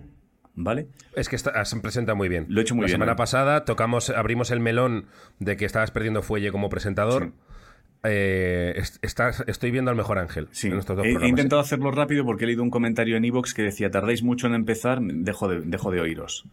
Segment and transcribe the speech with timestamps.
[0.61, 0.89] ¿Vale?
[1.15, 2.47] Es que está, se presenta muy bien.
[2.49, 2.95] Lo he hecho muy La bien.
[2.97, 3.17] semana ¿eh?
[3.17, 5.07] pasada tocamos, abrimos el melón
[5.39, 7.31] de que estabas perdiendo fuelle como presentador.
[8.05, 11.91] Eh, est- estás- estoy viendo al mejor ángel Sí, en estos dos he, intentado hacerlo
[11.91, 15.49] rápido porque he leído un comentario en Evox que decía, tardáis mucho en empezar, dejo
[15.49, 16.45] de, dejo de oíros.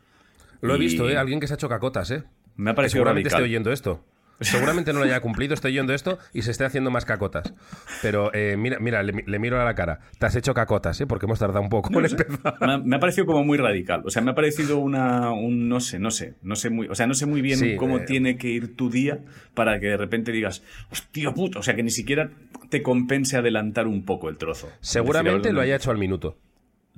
[0.61, 1.17] Lo he visto, ¿eh?
[1.17, 2.23] Alguien que se ha hecho cacotas, ¿eh?
[2.55, 3.41] Me ha Que parecido seguramente radical.
[3.41, 4.03] esté oyendo esto.
[4.41, 7.53] Seguramente no lo haya cumplido, estoy oyendo esto y se esté haciendo más cacotas.
[8.01, 9.99] Pero eh, mira, mira le, le miro a la cara.
[10.19, 11.07] Te has hecho cacotas, ¿eh?
[11.07, 12.55] Porque hemos tardado un poco en empezar.
[12.59, 14.01] Me ha, me ha parecido como muy radical.
[14.05, 15.31] O sea, me ha parecido una.
[15.31, 16.35] Un, no sé, no sé.
[16.41, 18.05] No sé muy, o sea, no sé muy bien Sí, cómo eh.
[18.05, 19.19] tiene que ir tu día
[19.53, 21.59] para que de repente digas, hostia puta.
[21.59, 22.29] O sea, que ni siquiera
[22.69, 24.69] te compense adelantar un poco el trozo.
[24.81, 26.37] Seguramente lo haya hecho al minuto.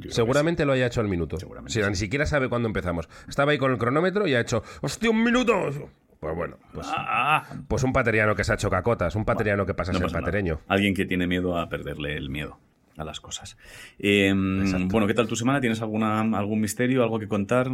[0.09, 1.39] Seguramente lo haya hecho al minuto.
[1.39, 1.89] Seguramente Si sí.
[1.89, 3.09] ni siquiera sabe cuándo empezamos.
[3.27, 5.89] Estaba ahí con el cronómetro y ha hecho ¡Hostia, un minuto!
[6.19, 6.93] Pues bueno, pues, sí.
[6.97, 9.99] Ah, pues un pateriano que se ha hecho cacotas, un pateriano que pasa a no
[9.99, 10.19] ser nada.
[10.19, 10.61] patereño.
[10.67, 12.57] Alguien que tiene miedo a perderle el miedo
[12.97, 13.57] a las cosas.
[13.99, 15.61] Eh, bueno, ¿qué tal tu semana?
[15.61, 17.69] ¿Tienes alguna, algún misterio, algo que contar?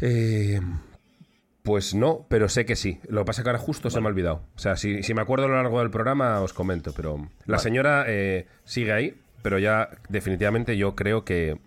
[0.00, 0.60] Eh,
[1.62, 3.00] pues no, pero sé que sí.
[3.08, 4.44] Lo que pasa es que ahora justo se me ha olvidado.
[4.54, 7.58] O sea, si, si me acuerdo a lo largo del programa os comento, pero la
[7.58, 11.58] señora eh, sigue ahí, pero ya definitivamente yo creo que,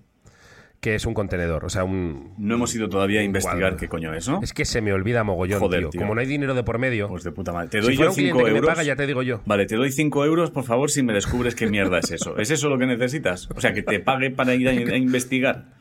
[0.85, 1.65] que es un contenedor.
[1.65, 2.31] O sea, un...
[2.37, 3.77] No hemos ido todavía a investigar cuadro.
[3.77, 4.39] qué coño es, ¿no?
[4.43, 5.89] Es que se me olvida mogollón, Joder, tío.
[5.89, 6.01] tío.
[6.01, 7.07] Como no hay dinero de por medio...
[7.07, 7.69] Pues de puta madre.
[7.69, 8.69] Te si doy yo cliente 5 que me euros.
[8.69, 9.41] paga, ya te digo yo.
[9.47, 12.37] Vale, te doy 5 euros, por favor, si me descubres qué mierda es eso.
[12.37, 13.49] ¿Es eso lo que necesitas?
[13.55, 15.73] O sea, que te pague para ir a, a investigar.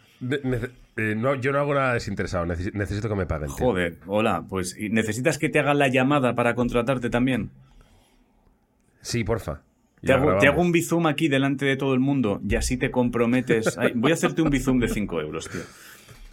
[0.97, 2.47] Eh, no, yo no hago nada desinteresado.
[2.47, 3.48] necesi- necesito que me paguen.
[3.48, 3.56] tío.
[3.66, 7.50] Joder, hola, pues ¿y ¿necesitas que te haga la llamada para contratarte también?
[9.03, 9.60] Sí, porfa.
[10.04, 10.44] Te hago, te grabamos.
[10.53, 13.76] hago un bizum aquí delante de todo el mundo y así te comprometes.
[13.78, 15.60] Ay, voy a hacerte un bizum de 5 euros, tío.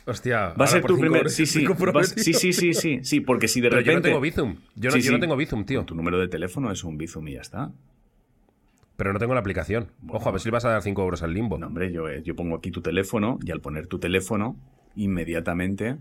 [0.06, 1.30] Hostia, Va a ser tu primer.
[1.30, 1.64] Sí, sí.
[1.94, 2.14] vas-.
[2.18, 3.20] Sí, sí, sí, sí, sí.
[3.22, 3.92] Porque si de Pero repente.
[3.94, 4.56] yo no tengo Bizum.
[4.76, 5.22] Yo no, Sí, yo no sí.
[5.22, 5.86] tengo Bizum, tío.
[5.86, 7.72] Tu número de teléfono es un bizum y ya está.
[8.98, 9.92] Pero no tengo la aplicación.
[10.10, 11.58] Ojo, a ver si le vas a dar 5 euros al limbo.
[11.60, 14.58] No, hombre, yo, eh, yo pongo aquí tu teléfono y al poner tu teléfono,
[14.96, 15.98] inmediatamente.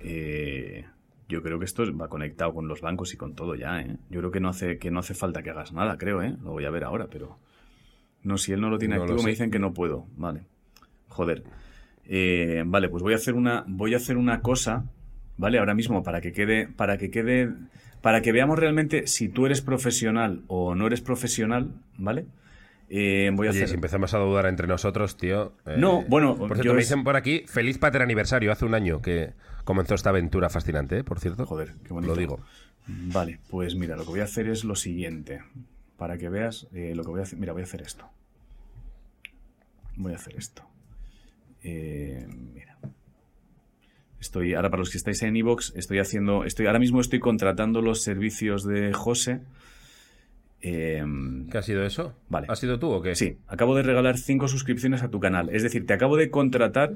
[0.00, 0.84] eh,
[1.28, 3.96] yo creo que esto va conectado con los bancos y con todo ya, ¿eh?
[4.08, 6.34] Yo creo que no hace, que no hace falta que hagas nada, creo, ¿eh?
[6.42, 7.38] Lo voy a ver ahora, pero.
[8.22, 10.06] No, si él no lo tiene No activo, me dicen que no puedo.
[10.16, 10.42] Vale.
[11.08, 11.44] Joder.
[12.04, 13.64] Eh, vale, pues voy a hacer una.
[13.68, 14.86] Voy a hacer una cosa.
[15.36, 15.58] ¿Vale?
[15.58, 16.66] Ahora mismo, para que quede.
[16.66, 17.52] Para que quede.
[18.00, 22.26] Para que veamos realmente si tú eres profesional o no eres profesional, ¿vale?
[22.90, 23.68] Eh, voy a Oye, hacer.
[23.68, 25.52] si empezamos a dudar entre nosotros, tío.
[25.66, 28.50] eh, No, bueno, Por yo cierto, me es- dicen por aquí, feliz pater aniversario.
[28.50, 29.34] Hace un año que
[29.64, 31.04] comenzó esta aventura fascinante, ¿eh?
[31.04, 31.44] por cierto.
[31.44, 32.14] Joder, qué bonito.
[32.14, 32.40] Lo digo.
[32.86, 35.40] Vale, pues mira, lo que voy a hacer es lo siguiente.
[35.98, 37.38] Para que veas eh, lo que voy a hacer.
[37.38, 38.08] Mira, voy a hacer esto.
[39.96, 40.62] Voy a hacer esto.
[41.62, 42.78] Mira.
[44.20, 47.82] Estoy, ahora para los que estáis en Evox, estoy haciendo, estoy, ahora mismo estoy contratando
[47.82, 49.40] los servicios de José.
[50.60, 51.04] Eh,
[51.50, 52.14] ¿Qué ha sido eso?
[52.28, 52.46] Vale.
[52.50, 53.14] ¿Has sido tú o qué?
[53.14, 55.50] sí, acabo de regalar cinco suscripciones a tu canal.
[55.50, 56.94] Es decir, te acabo de contratar,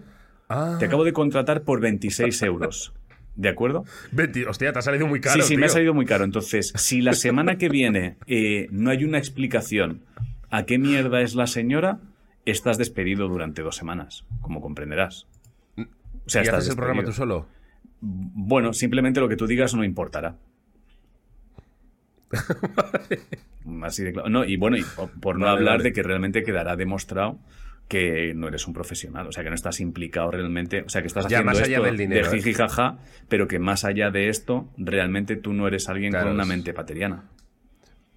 [0.49, 2.93] Ah, te acabo de contratar por 26 euros.
[3.37, 3.85] ¿De acuerdo?
[4.11, 5.41] 20 hostia, te ha salido muy caro.
[5.41, 6.25] sí, sí, me ha salido muy caro.
[6.25, 10.03] Entonces, si la semana que viene eh, no hay una explicación
[10.51, 12.01] a qué mierda es la señora,
[12.45, 15.27] estás despedido durante dos semanas, como comprenderás.
[15.79, 17.47] O sea, ¿Y estás haces el programa tú solo?
[18.01, 20.37] Bueno, simplemente lo que tú digas no importará.
[23.83, 24.29] Así de claro.
[24.29, 25.85] No, y bueno, y por, por no Vale, hablar vale.
[25.85, 27.39] de que realmente quedará demostrado
[27.89, 31.09] que no eres un profesional, o sea, que no estás implicado realmente, o sea, que
[31.09, 32.41] estás Ya, haciendo más allá esto del dinero, de ¿eh?
[32.41, 32.99] jiji jaja,
[33.29, 36.73] pero que más allá de esto, realmente tú no eres alguien Claro, con una mente
[36.73, 37.25] pateriana.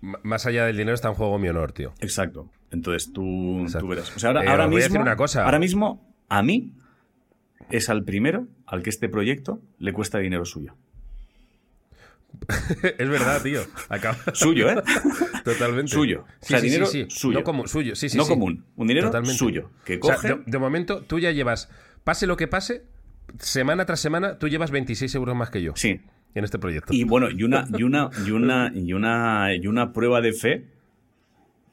[0.02, 1.94] Más allá del dinero está en juego mi honor, tío.
[2.00, 2.50] Exacto.
[2.72, 3.86] Entonces tú, Exacto.
[3.86, 4.16] tú verás.
[4.16, 5.46] O sea, ahora, Eh, ahora os voy a mismo, decir una cosa.
[5.46, 6.74] ahora mismo, a mí,
[7.70, 10.76] es al primero al que este proyecto le cuesta dinero suyo.
[12.98, 13.62] es verdad, tío.
[13.90, 14.76] Acaba- Suyo, ¿eh?
[15.44, 15.92] Totalmente.
[15.92, 16.26] Suyo.
[16.42, 17.40] Sí, O sea, sí, dinero sí, suyo.
[17.40, 17.96] No común, suyo.
[17.96, 18.66] Sí, sí, No común.
[18.76, 21.70] Un dinero suyo, que O sea, coge- de, de momento, tú ya llevas,
[22.04, 22.84] pase lo que pase,
[23.40, 26.00] semana tras semana, tú llevas 26 euros más que yo Sí.
[26.34, 26.94] en este proyecto.
[26.94, 30.66] Y bueno, y una, y una, y una, y una, y una prueba de fe,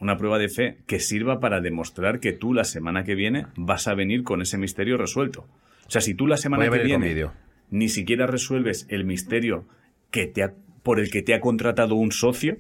[0.01, 3.87] una prueba de fe que sirva para demostrar que tú la semana que viene vas
[3.87, 5.47] a venir con ese misterio resuelto.
[5.87, 7.29] O sea, si tú la semana que viene
[7.71, 9.65] ni siquiera resuelves el misterio
[10.13, 10.53] que te ha-
[10.85, 12.57] por el que te ha contratado un socio,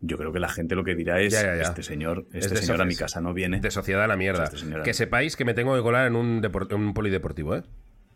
[0.00, 1.62] yo creo que la gente lo que dirá es Ya, ya, ya.
[1.62, 3.60] este señor, Es este señor a mi casa no viene.
[3.60, 4.44] De sociedad a la mierda.
[4.44, 7.62] Este que sepáis que me tengo que colar en un, en un polideportivo, ¿eh?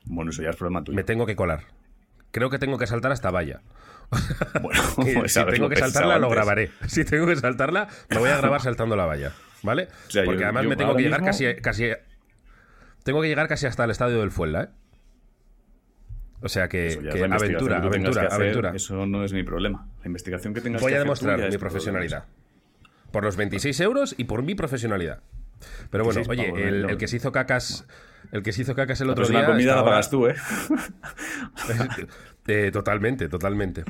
[0.05, 0.95] Bueno, eso ya es problema tuyo.
[0.95, 1.65] Me tengo que colar.
[2.33, 3.63] Creo que tengo que saltar hasta valla.
[4.61, 4.81] Bueno,
[5.15, 6.71] pues si tengo que saltarla, lo grabaré.
[6.87, 9.33] Si tengo que saltarla, lo voy a grabar saltando la valla.
[9.63, 9.89] ¿Vale?
[10.07, 11.89] O sea, Porque yo- además yo me tengo que llegar mismo- casi, casi.
[13.05, 14.69] Tengo que llegar casi hasta el estadio del Fuenla, ¿eh?
[16.43, 18.73] O sea que, la aventura, que aventura, que hacer, aventura.
[18.75, 19.89] Eso no es mi problema.
[20.01, 21.61] La investigación que tengas Voy que a demostrar mi problema.
[21.61, 22.25] profesionalidad.
[23.11, 25.23] Por los 26 euros y por mi profesionalidad.
[25.91, 27.87] Pero bueno, 26 oye, el, que se hizo cacas.
[28.33, 29.49] El que se hizo cacas el La otro próxima día.
[29.49, 30.35] comida la pagas tú, ¿eh?
[32.49, 33.85] Eh, totalmente, totalmente.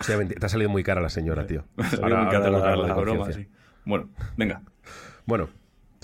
[0.00, 1.64] O sea, te ha salido muy cara la señora, tío.
[2.02, 3.48] Ahora- muy cara la, la broma, sí.
[3.84, 4.62] Bueno, venga.
[5.26, 5.48] Bueno,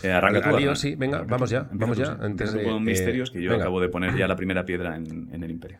[0.02, 2.62] Eh, arranca tú, lío, sí, venga, Arranca vamos ya, Empieza vamos tú, ya, antes de-
[2.64, 3.64] con eh, misterios, que yo venga.
[3.64, 5.78] acabo de poner ya la primera piedra en, en el imperio.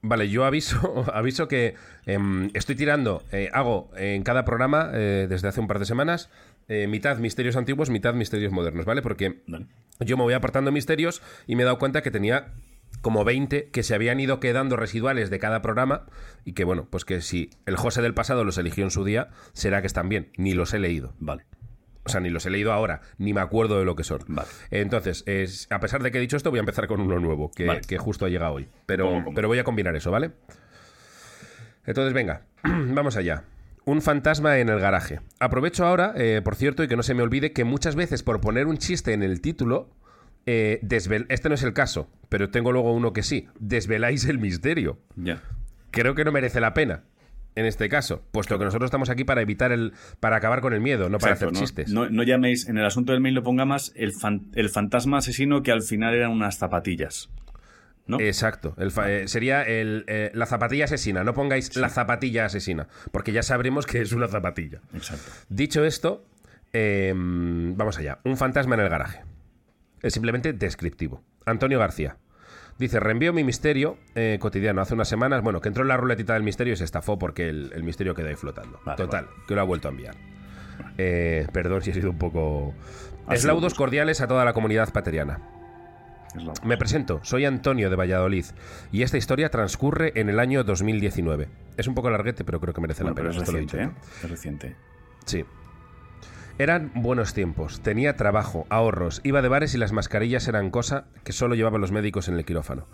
[0.00, 1.74] Vale, yo aviso, aviso que
[2.06, 6.30] em, estoy tirando, eh, hago en cada programa eh, desde hace un par de semanas
[6.68, 9.02] eh, mitad misterios antiguos, mitad misterios modernos, ¿vale?
[9.02, 9.66] Porque Vale.
[10.00, 12.48] yo me voy apartando misterios y me he dado cuenta que tenía
[13.02, 16.06] como 20 que se habían ido quedando residuales de cada programa
[16.44, 19.28] y que bueno, pues que si el José del pasado los eligió en su día,
[19.52, 21.14] será que están bien, ni los he leído.
[21.18, 21.44] Vale.
[22.08, 24.20] O sea, ni los he leído ahora, ni me acuerdo de lo que son.
[24.28, 24.48] Vale.
[24.70, 27.50] Entonces, es- a pesar de que he dicho esto, voy a empezar con uno nuevo,
[27.50, 27.80] que, Vale.
[27.82, 28.68] que justo ha llegado hoy.
[28.86, 30.32] Pero, pero voy a combinar eso, ¿vale?
[31.86, 33.44] Entonces, venga, vamos allá.
[33.84, 35.20] Un fantasma en el garaje.
[35.40, 38.40] Aprovecho ahora, eh, por cierto, y que no se me olvide, que muchas veces por
[38.40, 39.88] poner un chiste en el título,
[40.44, 44.38] eh, desvel- este no es el caso, pero tengo luego uno que sí, desveláis el
[44.38, 45.42] misterio Ya.
[45.90, 47.04] creo que no merece la pena
[47.54, 50.80] en este caso, puesto que nosotros estamos aquí para evitar el, para acabar con el
[50.80, 51.90] miedo, no para Exacto, hacer chistes.
[51.92, 55.62] No, no llaméis, en el asunto del mail lo pongamos el, fan- el fantasma asesino
[55.62, 57.30] que al final eran unas zapatillas.
[58.06, 58.18] ¿No?
[58.20, 61.24] Exacto, el fa- eh, sería el, eh, la zapatilla asesina.
[61.24, 64.80] No pongáis la zapatilla asesina, porque ya sabremos que es una zapatilla.
[64.94, 65.30] Exacto.
[65.50, 66.24] Dicho esto,
[66.72, 68.20] eh, vamos allá.
[68.24, 69.24] Un fantasma en el garaje.
[70.00, 71.22] Es simplemente descriptivo.
[71.44, 72.16] Antonio García.
[72.78, 74.80] Dice, reenvío mi misterio eh, cotidiano.
[74.80, 77.48] Hace unas semanas, bueno, que entró en la ruletita del misterio y se estafó porque
[77.48, 78.80] el, el misterio quedó ahí flotando.
[78.84, 80.14] Vale, Total, que lo ha vuelto a enviar.
[80.96, 82.72] Eh, perdón si he sido un poco...
[83.30, 85.40] Eslaudos cordiales a toda la comunidad pateriana.
[86.62, 88.44] Me presento, soy Antonio de Valladolid
[88.92, 91.48] y esta historia transcurre en el año 2019.
[91.76, 93.42] Es un poco larguete, pero creo que merece Bueno, la pero pena.
[93.42, 93.90] es reciente, ¿eh?
[94.22, 94.76] Es reciente.
[95.24, 95.44] Sí.
[96.60, 97.80] Eran buenos tiempos.
[97.82, 101.92] Tenía trabajo, ahorros, iba de bares y las mascarillas eran cosa que solo llevaban los
[101.92, 102.88] médicos en el quirófano.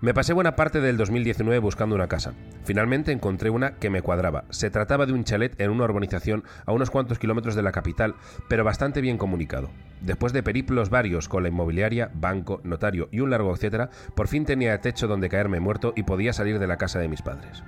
[0.00, 2.32] Me pasé buena parte del 2019 buscando una casa.
[2.62, 4.44] Finalmente encontré una que me cuadraba.
[4.50, 8.14] Se trataba de un chalet en una urbanización a unos cuantos kilómetros de la capital,
[8.48, 9.70] pero bastante bien comunicado.
[10.00, 14.44] Después de periplos varios con la inmobiliaria, banco, notario y un largo etcétera, por fin
[14.44, 17.64] tenía techo donde caerme muerto y podía salir de la casa de mis padres.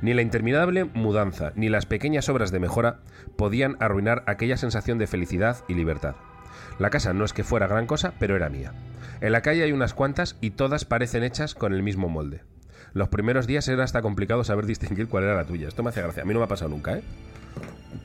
[0.00, 3.00] Ni la interminable mudanza ni las pequeñas obras de mejora
[3.36, 6.14] podían arruinar aquella sensación de felicidad y libertad.
[6.78, 8.72] La casa no es que fuera gran cosa, pero era mía.
[9.20, 12.42] En la calle hay unas cuantas y todas parecen hechas con el mismo molde.
[12.94, 15.68] Los primeros días era hasta complicado saber distinguir cuál era la tuya.
[15.68, 16.22] Esto me hace gracia.
[16.22, 17.02] A mí no me ha pasado nunca, ¿eh?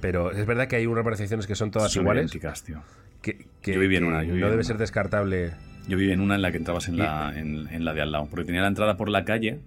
[0.02, 2.32] Pero es verdad que hay unas urbanizaciones que son todas Son iguales.
[2.32, 2.84] tío.
[3.22, 4.64] Que, que- Yo viví en una, yo viví no en debe una.
[4.64, 5.52] ser descartable.
[5.88, 8.12] Yo viví en una en la que entrabas en la, en, en la de al
[8.12, 9.60] lado, porque tenía la entrada por la calle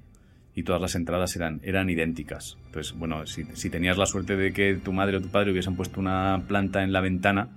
[0.55, 2.57] y todas las entradas eran, eran idénticas.
[2.67, 5.75] Entonces, bueno, si, si tenías la suerte de que tu madre o tu padre hubiesen
[5.75, 7.49] puesto una planta en la ventana,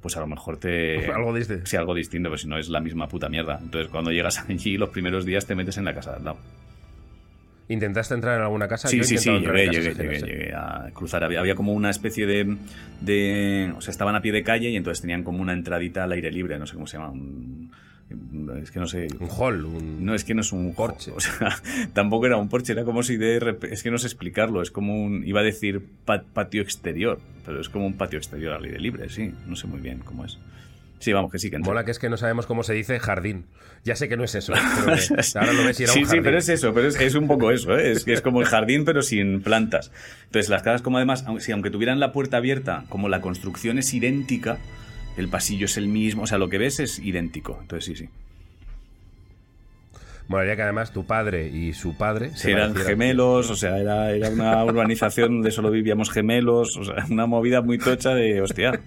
[0.00, 1.06] pues a lo mejor te...
[1.12, 1.66] Algo distinto.
[1.66, 3.58] Sí, algo distinto, pero si no es la misma puta mierda.
[3.62, 6.38] Entonces, cuando llegas allí, los primeros días te metes en la casa de al lado.
[7.68, 8.88] ¿Intentaste entrar en alguna casa?
[8.88, 11.22] Sí, Yo sí, sí, llegué, llegué, llegué, llegué a cruzar.
[11.22, 12.56] Había, había como una especie de,
[13.00, 13.72] de...
[13.76, 16.32] O sea, estaban a pie de calle y entonces tenían como una entradita al aire
[16.32, 17.10] libre, no sé cómo se llama.
[17.10, 17.70] un-
[18.62, 19.06] es que no sé...
[19.20, 20.04] Un hall, un...
[20.04, 21.12] No, es que no es un Porche.
[21.12, 21.56] O sea,
[21.92, 25.02] tampoco era un porche, era como si de Es que no sé explicarlo, es como
[25.02, 25.26] un...
[25.26, 29.08] Iba a decir pa- patio exterior, pero es como un patio exterior al aire libre,
[29.10, 29.32] sí.
[29.46, 30.38] No sé muy bien cómo es.
[30.98, 31.70] Sí, vamos, que sí, que entré.
[31.70, 33.46] Mola que es que no sabemos cómo se dice jardín.
[33.84, 34.52] Ya sé que no es eso.
[34.52, 37.00] pero que ahora lo ves y era sí, un sí, pero es eso, pero es,
[37.00, 37.92] es un poco eso, ¿eh?
[37.92, 39.90] es, que es como el jardín pero sin plantas.
[40.26, 43.78] Entonces las casas como además, aun- si aunque tuvieran la puerta abierta, como la construcción
[43.78, 44.58] es idéntica,
[45.20, 47.58] el pasillo es el mismo, o sea, lo que ves es idéntico.
[47.60, 48.10] Entonces sí, sí.
[50.28, 54.30] Molaría que además tu padre y su padre se eran gemelos, o sea, era, era
[54.30, 58.80] una urbanización donde solo vivíamos gemelos, o sea, una movida muy tocha de, hostia,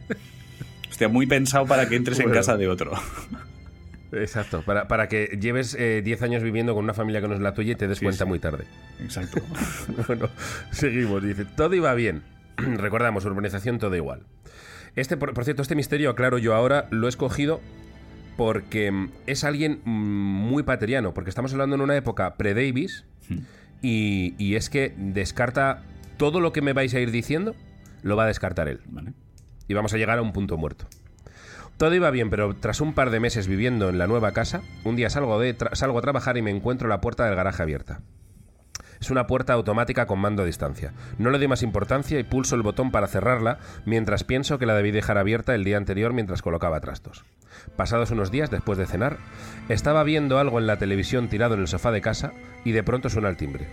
[0.90, 2.40] hostia, muy pensado para que entres en Bueno.
[2.40, 2.94] casa de otro.
[4.14, 7.42] Exacto, para, para que lleves eh, 10 años viviendo con una familia que no es
[7.42, 8.30] la tuya y te des Sí, cuenta sí.
[8.30, 8.64] muy tarde.
[9.02, 9.42] Exacto.
[10.08, 10.30] bueno,
[10.72, 11.24] seguimos.
[11.24, 12.22] Dice, todo iba bien.
[12.58, 14.22] Recordamos, urbanización todo igual.
[14.96, 17.62] Este, por, por cierto, este misterio, aclaro yo ahora, lo he escogido
[18.38, 23.06] porque mm, es alguien mm, muy pateriano, porque estamos hablando en una época pre-Davis
[23.82, 25.84] y, y es que descarta
[26.18, 27.56] todo lo que me vais a ir diciendo,
[28.02, 28.82] lo va a descartar él.
[28.88, 29.14] Vale.
[29.68, 30.86] y vamos a llegar a un punto muerto.
[31.78, 34.96] Todo iba bien, pero tras un par de meses viviendo en la nueva casa, un
[34.96, 38.02] día salgo, de salgo a trabajar y me encuentro la puerta del garaje abierta.
[39.04, 40.94] Es una puerta automática con mando a distancia.
[41.18, 44.76] No le doy más importancia y pulso el botón para cerrarla mientras pienso que la
[44.76, 47.26] debí dejar abierta el día anterior mientras colocaba trastos.
[47.76, 49.18] Pasados unos días después de cenar,
[49.68, 52.32] estaba viendo algo en la televisión tirado en el sofá de casa
[52.64, 53.68] y de pronto suena el timbre.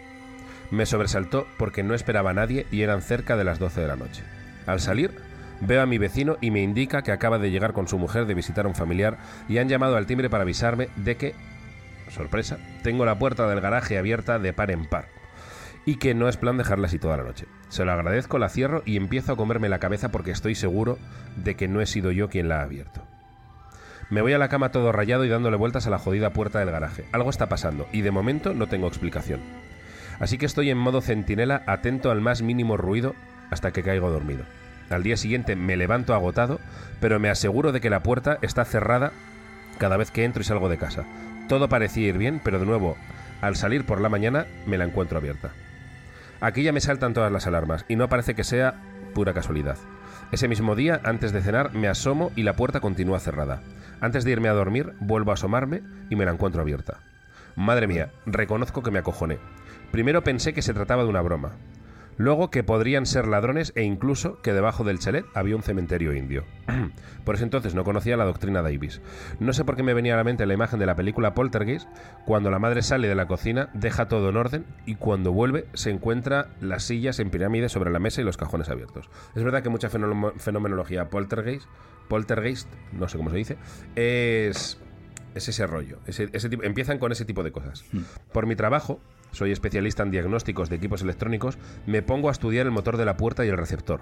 [0.73, 3.95] Me sobresaltó porque no esperaba a nadie y eran cerca de las 12 de la
[3.95, 4.25] noche.
[4.67, 5.15] Al salir,
[5.61, 8.35] veo a mi vecino y me indica que acaba de llegar con su mujer de
[8.35, 9.19] visitar a un familiar
[9.49, 11.35] y han llamado al timbre para avisarme de que,
[12.09, 15.20] sorpresa, tengo la puerta del garaje abierta de par en par
[15.91, 17.47] y que no es plan dejarla así toda la noche.
[17.69, 20.99] Se lo agradezco, la cierro y empiezo a comerme la cabeza porque estoy seguro
[21.35, 23.03] de que no he sido yo quien la ha abierto.
[24.09, 26.71] Me voy a la cama todo rayado y dándole vueltas a la jodida puerta del
[26.71, 27.07] garaje.
[27.11, 29.41] Algo está pasando y de momento no tengo explicación.
[30.21, 33.17] Así que estoy en modo centinela atento al más mínimo ruido
[33.51, 34.45] hasta que caigo dormido.
[34.91, 36.61] Al día siguiente me levanto agotado,
[37.01, 39.11] pero me aseguro de que la puerta está cerrada
[39.79, 41.05] cada vez que entro y salgo de casa.
[41.49, 42.97] Todo parecía ir bien, pero de nuevo,
[43.41, 45.51] al salir por la mañana me la encuentro abierta.
[46.41, 48.75] Aquí ya me saltan todas las alarmas y no parece que sea
[49.15, 49.77] pura casualidad.
[50.33, 53.61] Ese mismo día, antes de cenar, me asomo y la puerta continúa cerrada.
[54.01, 57.01] Antes de irme a dormir, vuelvo a asomarme y me la encuentro abierta.
[57.57, 59.39] Madre mía, reconozco que me acojoné.
[59.91, 61.53] Primero pensé que se trataba de una broma.
[62.21, 66.45] Luego que podrían ser ladrones e incluso que debajo del chalet había un cementerio indio.
[67.25, 69.01] por ese entonces no conocía la doctrina Davis.
[69.39, 71.89] No sé por qué me venía a la mente la imagen de la película Poltergeist,
[72.27, 75.89] cuando la madre sale de la cocina, deja todo en orden y cuando vuelve se
[75.89, 79.09] encuentra las sillas en pirámide sobre la mesa y los cajones abiertos.
[79.35, 81.67] Es verdad que mucha fenomenología Poltergeist,
[82.09, 83.57] Poltergeist, no sé cómo se dice,
[83.97, 84.79] es
[85.35, 86.01] es ese rollo.
[86.07, 86.29] Ese,
[86.63, 87.85] empiezan con ese tipo de cosas.
[87.93, 88.03] Hmm.
[88.33, 89.01] Por mi trabajo,
[89.33, 93.17] soy especialista en diagnósticos de equipos electrónicos, me pongo a estudiar el motor de la
[93.17, 94.01] puerta y el receptor.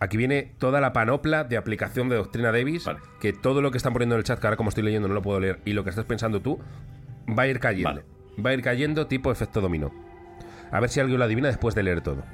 [0.00, 2.86] Aquí viene toda la panopla de aplicación de Doctrina Davis,
[3.20, 5.14] que todo lo que están poniendo en el chat, que ahora como estoy leyendo no
[5.14, 6.58] lo puedo leer, y lo que estás pensando tú,
[7.28, 8.02] va a ir cayendo.
[8.44, 9.92] Va a ir cayendo tipo efecto dominó.
[10.72, 12.24] A ver si alguien lo adivina después de leer todo.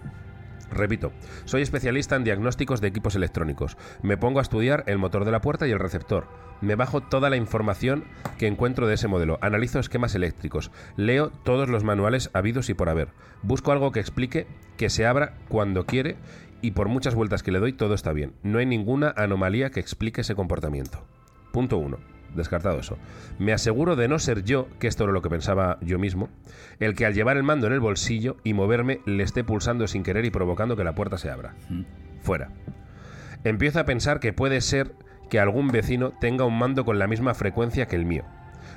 [0.70, 1.12] Repito,
[1.44, 3.76] soy especialista en diagnósticos de equipos electrónicos.
[4.02, 6.26] Me pongo a estudiar el motor de la puerta y el receptor.
[6.60, 8.04] Me bajo toda la información
[8.38, 9.38] que encuentro de ese modelo.
[9.42, 10.70] Analizo esquemas eléctricos.
[10.96, 13.08] Leo todos los manuales habidos y por haber.
[13.42, 14.46] Busco algo que explique
[14.76, 16.16] que se abra cuando quiere
[16.60, 18.32] y por muchas vueltas que le doy todo está bien.
[18.42, 21.04] No hay ninguna anomalía que explique ese comportamiento.
[21.52, 22.98] Punto 1 descartado eso.
[23.38, 26.28] Me aseguro de no ser yo, que esto era lo que pensaba yo mismo,
[26.80, 30.02] el que al llevar el mando en el bolsillo y moverme le esté pulsando sin
[30.02, 31.54] querer y provocando que la puerta se abra.
[32.20, 32.50] Fuera.
[33.44, 34.94] Empiezo a pensar que puede ser
[35.28, 38.24] que algún vecino tenga un mando con la misma frecuencia que el mío.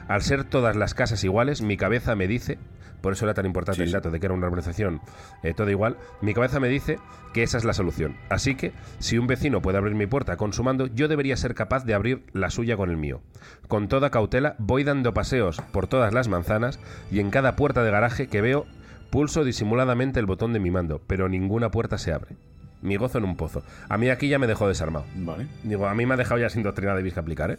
[0.07, 2.57] Al ser todas las casas iguales, mi cabeza me dice
[3.01, 5.01] por eso era tan importante el dato de que era una organización
[5.43, 6.99] eh, todo igual, mi cabeza me dice
[7.33, 8.15] que esa es la solución.
[8.29, 11.55] Así que, si un vecino puede abrir mi puerta con su mando, yo debería ser
[11.55, 13.21] capaz de abrir la suya con el mío.
[13.67, 16.79] Con toda cautela, voy dando paseos por todas las manzanas
[17.09, 18.65] y en cada puerta de garaje que veo,
[19.09, 22.35] pulso disimuladamente el botón de mi mando, pero ninguna puerta se abre.
[22.81, 23.63] Mi gozo en un pozo.
[23.89, 25.05] A mí aquí ya me dejó desarmado.
[25.15, 25.47] Vale.
[25.63, 27.57] Digo, a mí me ha dejado ya sin doctrina de que aplicar, ¿eh?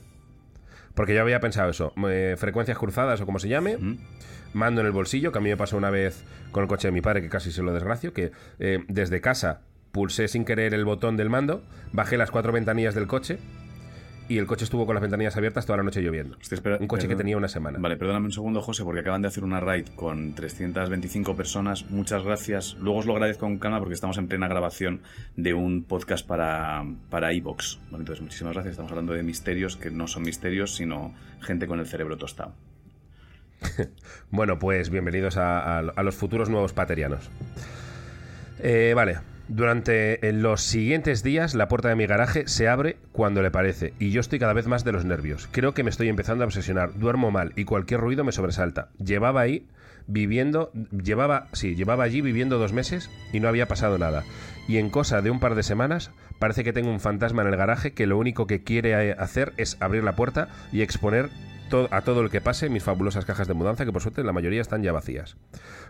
[0.95, 3.79] Porque yo había pensado eso, eh, frecuencias cruzadas o como se llame,
[4.53, 6.93] mando en el bolsillo, que a mí me pasó una vez con el coche de
[6.93, 10.85] mi padre, que casi se lo desgracio, que eh, desde casa pulsé sin querer el
[10.85, 11.63] botón del mando,
[11.93, 13.39] bajé las cuatro ventanillas del coche
[14.33, 16.39] y el coche estuvo con las ventanillas abiertas toda la noche lloviendo.
[16.81, 17.79] un coche que tenía una semana.
[17.79, 21.91] Vale, perdóname un segundo, José, porque acaban de hacer una raid con 325 personas.
[21.91, 22.77] Muchas gracias.
[22.81, 25.03] Luego os lo agradezco con calma porque estamos en plena grabación
[25.37, 27.79] de un podcast para, para iVox.
[27.91, 28.73] Bueno, entonces, muchísimas gracias.
[28.73, 31.13] Estamos hablando de misterios que no son misterios, sino
[31.43, 32.55] gente con el cerebro tostado.
[34.31, 37.29] bueno, pues bienvenidos a, los futuros nuevos paterianos.
[38.61, 39.19] Eh, vale,
[39.49, 44.11] durante los siguientes días la puerta de mi garaje se abre cuando le parece y
[44.11, 45.49] yo estoy cada vez más de los nervios.
[45.51, 48.89] Creo que me estoy empezando a obsesionar, duermo mal y cualquier ruido me sobresalta.
[48.99, 49.67] Llevaba ahí
[50.07, 54.25] viviendo, llevaba, sí, llevaba allí viviendo dos meses y no había pasado nada.
[54.69, 57.57] Y en cosa de un par de semanas parece que tengo un fantasma en el
[57.57, 61.31] garaje que lo único que quiere hacer es abrir la puerta y exponer
[61.91, 64.61] a todo el que pase mis fabulosas cajas de mudanza, que por suerte la mayoría
[64.61, 65.37] están ya vacías.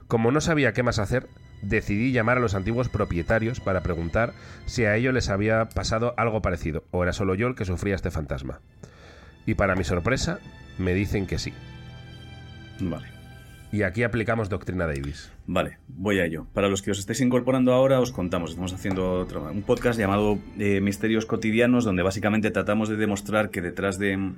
[0.06, 1.26] Como no sabía qué más hacer,
[1.62, 4.34] decidí llamar a los antiguos propietarios para preguntar
[4.66, 7.94] si a ellos les había pasado algo parecido, o era solo yo el que sufría
[7.94, 8.60] este fantasma.
[9.46, 10.38] Y para mi sorpresa,
[10.78, 11.52] me dicen que sí.
[12.80, 13.08] Vale.
[13.72, 15.32] Y aquí aplicamos Doctrina Davis.
[15.46, 16.46] Vale, voy a ello.
[16.52, 18.50] Para los que os estéis incorporando ahora, os contamos.
[18.50, 23.98] Estamos haciendo un podcast llamado eh, Misterios Cotidianos, donde básicamente tratamos de demostrar que detrás
[23.98, 24.32] de,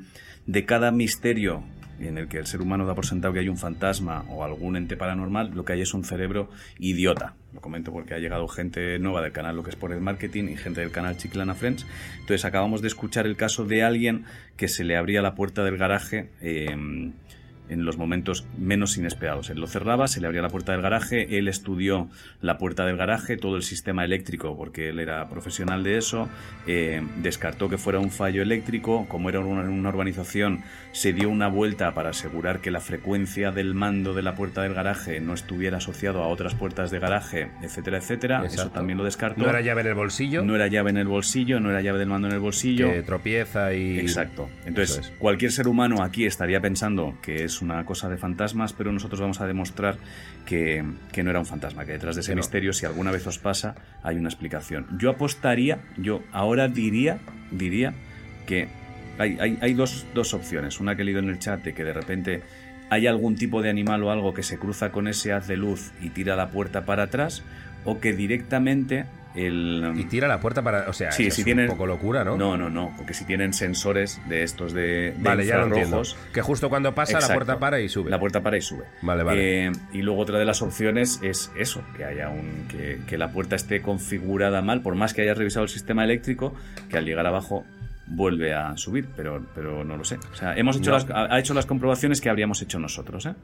[0.47, 1.65] de cada misterio
[2.01, 4.77] en el que el ser humano da por sentado que hay un fantasma o algún
[4.77, 7.35] ente paranormal, lo que hay es un cerebro idiota.
[7.53, 10.49] Lo comento porque ha llegado gente nueva del canal Lo que es por el marketing
[10.49, 11.87] y gente del canal Chiclana Friends.
[12.15, 14.25] Entonces acabamos de escuchar el caso de alguien
[14.57, 16.31] que se le abría la puerta del garaje.
[16.41, 17.13] Eh,
[17.69, 19.51] en los momentos menos inesperados.
[19.51, 22.09] Él lo cerraba, se le abría la puerta del garaje, él estudió
[22.41, 26.29] la puerta del garaje, todo el sistema eléctrico, porque él era profesional de eso,
[26.67, 31.49] eh, descartó que fuera un fallo eléctrico, como era una, una, urbanización, se dio una
[31.49, 35.79] vuelta para asegurar que la frecuencia del mando de la puerta del garaje no estuviera
[35.79, 38.37] asociado a otras puertas de garaje, etcétera, etcétera.
[38.39, 38.63] Exacto.
[38.63, 39.43] Eso también lo descartó.
[39.43, 40.43] No era llave en el bolsillo.
[40.43, 42.91] No era llave en el bolsillo, no era llave del mando en el bolsillo.
[42.91, 43.99] Que tropieza y...
[43.99, 44.49] Exacto.
[44.67, 45.13] Entonces, es.
[45.19, 49.41] cualquier ser humano aquí estaría pensando que es una cosa de fantasmas, pero nosotros vamos
[49.41, 49.97] a demostrar
[50.47, 53.39] que, que no era un fantasma, que detrás de ese misterio, si alguna vez os
[53.39, 54.87] pasa, hay una explicación.
[54.99, 57.19] Yo apostaría, yo ahora diría,
[57.51, 57.95] diría
[58.47, 58.69] que
[59.19, 60.81] hay, hay, hay dos, dos opciones.
[60.81, 62.43] Una que he leído en el chat de que de repente
[62.91, 65.93] hay algún tipo de animal o algo que se cruza con ese haz de luz
[66.01, 67.43] y tira la puerta para atrás,
[67.85, 69.93] o que directamente el...
[69.97, 70.89] Y tira la puerta para...
[70.89, 72.37] O sea, Sí, es si un tienen- poco locura, ¿no?
[72.37, 76.41] No, no, no, porque si tienen sensores de estos de, de Vale, ya infrarrojos, Que
[76.43, 78.11] justo cuando pasa la puerta para y sube.
[78.11, 78.85] La puerta para y sube.
[79.03, 79.67] Vale, vale.
[79.67, 83.31] Eh, y luego otra de las opciones es eso, que haya un que, que la
[83.33, 86.55] puerta esté configurada mal, por más que hayas revisado el sistema eléctrico,
[86.89, 87.65] que al llegar abajo
[88.07, 90.19] vuelve a subir, pero, pero no lo sé.
[90.33, 90.99] O sea, hemos hecho No.
[90.99, 93.35] las, ha hecho las comprobaciones que habríamos hecho nosotros, ¿eh?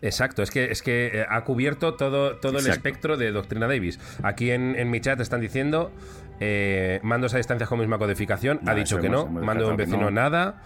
[0.00, 3.98] Exacto, es que, es que eh, ha cubierto todo, todo el espectro de Doctrina Davis.
[4.22, 5.90] Aquí en, en mi chat están diciendo
[6.38, 8.60] eh, mandos a distancias con misma codificación.
[8.62, 9.30] No, ha dicho que hemos- no.
[9.30, 10.10] hemos mando de un vecino no.
[10.12, 10.62] nada.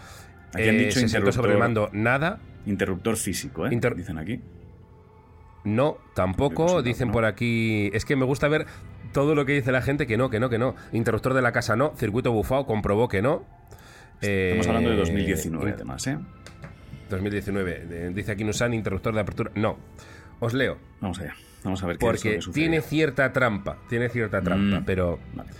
[0.52, 2.40] Aquí han Eh, dicho se sentó sobre el mando nada.
[2.66, 3.70] Interruptor físico, ¿eh?
[3.72, 4.40] Inter- Dicen aquí.
[5.64, 6.82] No, tampoco.
[6.82, 7.12] Dicen no.
[7.14, 7.90] por aquí.
[7.94, 8.66] Es que me gusta ver
[9.12, 10.74] todo lo que dice la gente que no, que no, que no.
[10.92, 11.94] Interruptor de la casa no.
[11.96, 13.44] Circuito bufado comprobó que no.
[14.20, 16.18] Estamos hablando de Eh, 2019, int- además, ¿eh?
[17.16, 17.86] 2019.
[17.90, 19.50] Eh, Dice aquí Nusan, interruptor de apertura.
[19.54, 19.78] No.
[20.40, 20.78] Os leo.
[21.00, 21.34] Vamos allá.
[21.64, 22.60] Vamos a ver qué es lo Porque que sucede.
[22.60, 23.78] tiene cierta trampa.
[23.88, 24.84] Tiene cierta trampa, Mm.
[24.84, 25.18] pero.
[25.34, 25.50] Vale.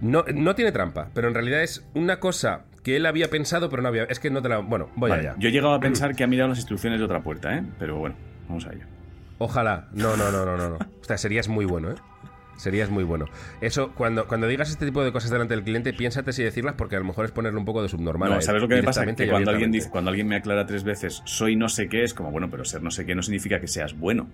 [0.00, 3.82] No, no tiene trampa, pero en realidad es una cosa que él había pensado, pero
[3.82, 4.04] no había.
[4.04, 4.58] Es que no te la.
[4.58, 5.36] Bueno, voy Vale, allá.
[5.38, 7.62] Yo he llegado a pensar que ha mirado las instrucciones de otra puerta, ¿eh?
[7.78, 8.16] Pero bueno,
[8.48, 8.84] vamos a ello.
[9.38, 9.88] Ojalá.
[9.92, 10.68] No, no, no, no, no.
[10.70, 10.78] no.
[11.00, 11.94] O sea, serías muy bueno, ¿eh?
[12.56, 13.26] Serías muy bueno.
[13.60, 16.96] Eso, cuando, cuando digas este tipo de cosas delante del cliente, piénsate si decirlas porque
[16.96, 18.28] a lo mejor es ponerle un poco de subnormal.
[18.28, 19.04] a No, él, ¿sabes lo que me pasa?
[19.04, 22.14] Que cuando alguien, dice, cuando alguien me aclara tres veces, soy no sé qué, es
[22.14, 24.28] como, bueno, pero ser no sé qué no significa que seas bueno.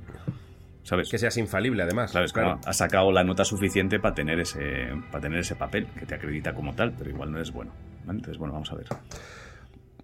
[0.82, 1.10] ¿Sabes?
[1.10, 2.12] Que seas infalible, además.
[2.12, 2.26] Claro.
[2.32, 6.14] Como, has sacado la nota suficiente para tener, ese, para tener ese papel que te
[6.14, 7.72] acredita como tal, pero igual no eres bueno.
[8.04, 8.18] ¿vale?
[8.18, 8.86] Entonces, bueno, vamos a ver.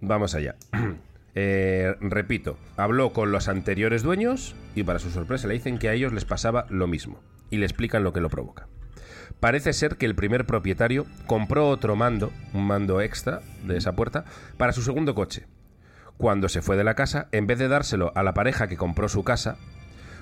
[0.01, 0.55] Vamos allá.
[1.37, 5.93] Eh, repito, habló con los anteriores dueños y para su sorpresa le dicen que a
[5.93, 7.19] ellos les pasaba lo mismo
[7.55, 8.67] y le explican lo que lo provoca.
[9.39, 14.25] Parece ser que el primer propietario compró otro mando, un mando extra de esa puerta,
[14.57, 15.47] para su segundo coche.
[16.17, 19.09] Cuando se fue de la casa, en vez de dárselo a la pareja que compró
[19.09, 19.57] su casa,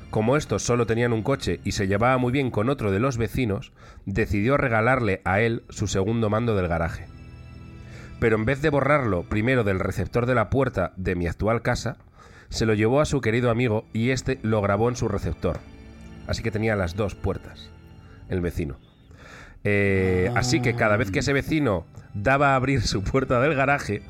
[0.10, 3.18] como estos solo tenían un coche y se llevaba muy bien con otro de los
[3.18, 3.74] vecinos,
[4.06, 7.08] decidió regalarle a él su segundo mando del garaje
[8.24, 11.98] pero en vez de borrarlo primero del receptor de la puerta de mi actual casa,
[12.48, 15.60] se lo llevó a su querido amigo y este lo grabó en su receptor.
[16.28, 17.70] Así que tenía las dos puertas,
[18.30, 18.78] el vecino.
[19.64, 24.02] Eh, así que cada vez que ese vecino daba a abrir su puerta del garaje,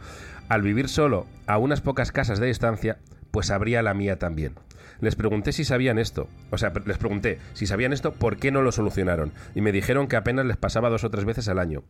[0.50, 2.98] al vivir solo a unas pocas casas de distancia,
[3.32, 4.54] pues abría la mía también.
[5.00, 8.62] Les pregunté si sabían esto, o sea, les pregunté si sabían esto, ¿por qué no
[8.62, 9.34] lo solucionaron?
[9.54, 11.84] Y me dijeron que apenas les pasaba dos o tres veces al año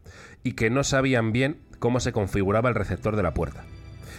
[0.44, 3.66] y que no sabían bien cómo se configuraba el receptor de la puerta.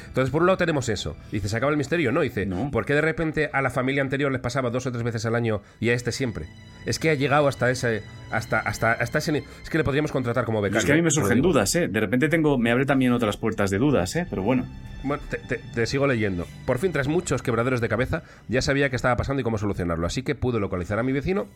[0.09, 1.17] Entonces, por un lado tenemos eso.
[1.33, 2.13] Dice, ¿se acaba el misterio?
[2.13, 2.71] No, dice, No.
[2.71, 5.35] ¿por qué de repente a la familia anterior les pasaba dos o tres veces al
[5.35, 6.47] año y a este siempre?
[6.87, 8.03] Es que ha llegado hasta ese...
[8.31, 9.39] Hasta, hasta, hasta ese...
[9.63, 10.81] Es que le podríamos contratar como becario.
[10.81, 11.89] es que a mí me lo surgen dudas, ¿eh?
[11.89, 14.27] De repente tengo, me abre también otras puertas de dudas, ¿eh?
[14.29, 14.67] Pero bueno.
[15.03, 16.47] Bueno, te, te- te sigo leyendo.
[16.67, 20.07] Por fin, tras muchos quebraderos de cabeza, ya sabía qué estaba pasando y cómo solucionarlo.
[20.07, 21.47] Así que pude localizar a mi vecino.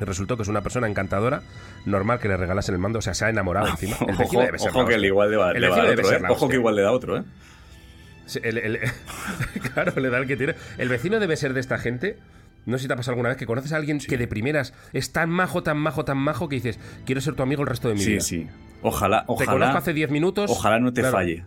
[0.00, 1.42] Y resultó que es una persona encantadora,
[1.84, 3.96] normal que le regalasen el mando, o sea, se ha enamorado encima.
[4.00, 5.78] El vecino ojo debe ser ojo la que igual le, va, El le va a
[5.80, 6.32] vecino dar debe otro, ser ¿eh?
[6.32, 7.22] Ojo que igual le da otro, ¿eh?
[8.26, 8.80] Sí, el- el-
[9.74, 10.54] claro, le da el que tiene.
[10.78, 12.18] El vecino debe ser de esta gente.
[12.64, 14.72] No sé si te ha pasado alguna vez que conoces a alguien que de primeras
[14.92, 17.88] es tan majo, tan majo, tan majo que dices, quiero ser tu amigo el resto
[17.88, 18.20] de mi Sí, vida.
[18.20, 18.46] sí.
[18.82, 19.50] Ojalá, Te ojalá.
[19.52, 20.48] conozco hace 10 minutos.
[20.50, 21.16] Ojalá no te Claro.
[21.16, 21.44] falle.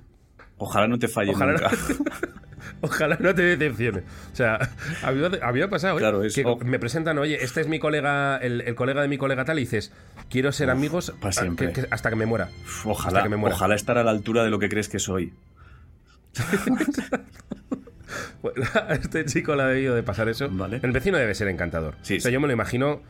[0.57, 1.71] Ojalá no te falle Ojalá nunca.
[2.81, 3.99] Ojalá no te decepcione.
[4.31, 4.59] O sea,
[5.03, 5.99] había, había pasado, ¿eh?
[5.99, 9.17] Claro, es- que me presentan, oye, este es mi colega, el, el colega de mi
[9.17, 9.93] colega tal, y dices,
[10.29, 11.71] quiero ser amigos a- siempre.
[11.71, 12.49] que- que- hasta que me muera.
[12.83, 13.55] Ojalá, Hasta que me muera.
[13.55, 15.33] ojalá estar a la altura de lo que crees que soy.
[18.75, 20.47] A este chico le ha debido de pasar eso.
[20.49, 20.79] Vale.
[20.83, 21.95] El vecino debe ser encantador.
[22.01, 22.33] Sí, o sea, sí.
[22.33, 23.01] yo me lo imagino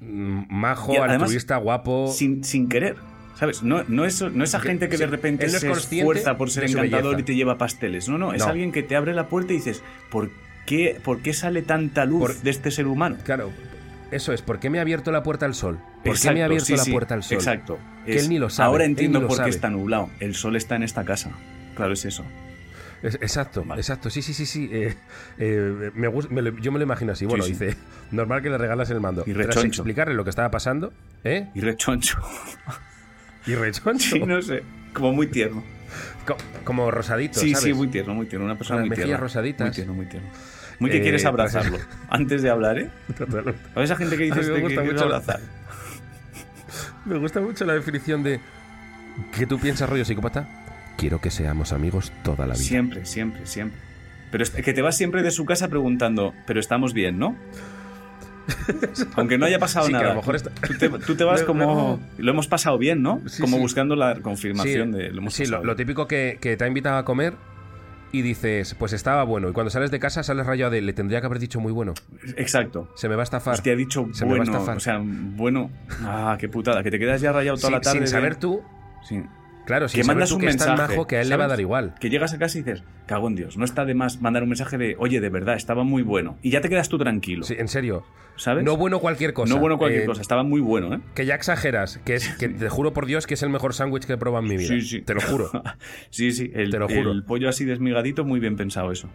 [0.00, 2.10] mm, majo, además, altruista, guapo.
[2.12, 2.96] Sin, sin querer.
[3.36, 3.62] ¿Sabes?
[3.62, 6.50] No, no, es, no esa gente que sí, de repente no es se esfuerza por
[6.50, 7.20] ser encantador belleza.
[7.20, 8.08] y te lleva pasteles.
[8.08, 8.48] No, no, es No.
[8.50, 10.30] alguien que te abre la puerta y dices, ¿por
[10.66, 13.16] qué, por qué sale tanta luz Por- de este ser humano?
[13.24, 13.50] Claro,
[14.10, 14.42] eso es.
[14.42, 15.78] ¿Por qué me ha abierto la puerta al sol?
[16.04, 17.38] ¿Por qué me ha abierto sí, la sí, puerta al sol?
[17.38, 17.78] Exacto.
[18.04, 20.10] Que él ni lo sabe, Ahora entiendo por qué está nublado.
[20.20, 21.30] El sol está en esta casa.
[21.76, 22.24] Claro, es eso.
[23.02, 23.80] Es- exacto, Vale.
[23.80, 24.10] exacto.
[24.10, 24.68] Sí, sí, sí, sí.
[24.72, 24.94] Eh,
[25.38, 27.24] eh, me me lo- yo me lo imagino así.
[27.26, 27.52] Bueno, sí.
[27.52, 27.76] dice,
[28.10, 29.24] normal que le regalas el mando.
[29.26, 29.68] Y rechoncho.
[29.82, 30.92] explicarle lo que estaba pasando,
[31.24, 31.48] ¿eh?
[31.54, 32.18] Y rechoncho.
[33.46, 34.10] Y rechoncho.
[34.16, 34.62] Sí, no sé.
[34.92, 35.62] Como muy tierno.
[36.26, 37.64] Co- como rosadito, Sí, ¿sabes?
[37.64, 38.44] sí, muy tierno, muy tierno.
[38.44, 39.16] Una persona Con muy tierna.
[39.16, 39.66] rosaditas.
[39.68, 40.28] Muy tierno, muy tierno.
[40.78, 41.78] Muy que Eh, quieres abrazarlo.
[42.10, 42.90] Antes de hablar, ¿eh?
[43.16, 43.60] Totalmente.
[43.74, 45.40] A esa gente que dice me que gusta quieres mucho abrazar.
[47.06, 48.40] Me gusta mucho la definición de
[49.36, 50.46] que tú piensas rollo psicópata.
[51.00, 52.62] Quiero que seamos amigos toda la vida.
[52.64, 53.78] Siempre, siempre, siempre.
[54.30, 57.34] Pero es que te vas siempre de su casa preguntando, pero estamos bien, ¿no?
[59.16, 60.14] Aunque no haya pasado Sí, que a nada.
[60.14, 62.00] lo mejor está- tú, te, tú te vas como...
[62.18, 63.20] Lo hemos pasado bien, ¿no?
[63.26, 63.62] Sí, como sí.
[63.62, 65.10] buscando la confirmación de...
[65.10, 67.34] Lo hemos sí, lo, pasado lo típico que, que te ha invitado a comer
[68.12, 69.48] y dices, pues estaba bueno.
[69.50, 71.94] Y cuando sales de casa sales rayado de, le tendría que haber dicho muy bueno.
[72.36, 72.88] Exacto.
[72.96, 73.60] Se me va a estafar.
[73.62, 74.76] Te ha dicho Se me va a bueno, estafar.
[74.76, 75.70] o sea, bueno...
[76.02, 77.98] Ah, qué putada, que te quedas ya rayado toda la tarde.
[77.98, 78.62] sin de- saber tú,
[79.08, 79.22] Sí.
[79.70, 80.76] Claro, sin que mandas un que mensaje.
[80.76, 81.94] majo que a él le va a dar igual.
[82.00, 84.48] Que llegas a casa y dices, cago en Dios, no está de más mandar un
[84.50, 86.36] mensaje de, oye, de verdad, estaba muy bueno.
[86.42, 88.04] Y ya te quedas tú tranquilo, Sí, en serio.
[88.36, 88.64] ¿sabes?
[88.64, 89.52] No bueno cualquier cosa.
[89.52, 91.00] No bueno cualquier Eh, cosa, estaba muy bueno, ¿eh?
[91.14, 94.04] Que ya exageras, que es que te juro por Dios que es el mejor sándwich
[94.06, 94.68] que he probado en mi vida.
[94.68, 95.02] Sí, sí.
[95.02, 95.50] Te lo juro.
[96.10, 97.12] sí, sí, el, Te lo juro.
[97.12, 99.08] el pollo así desmigadito, muy bien pensado eso.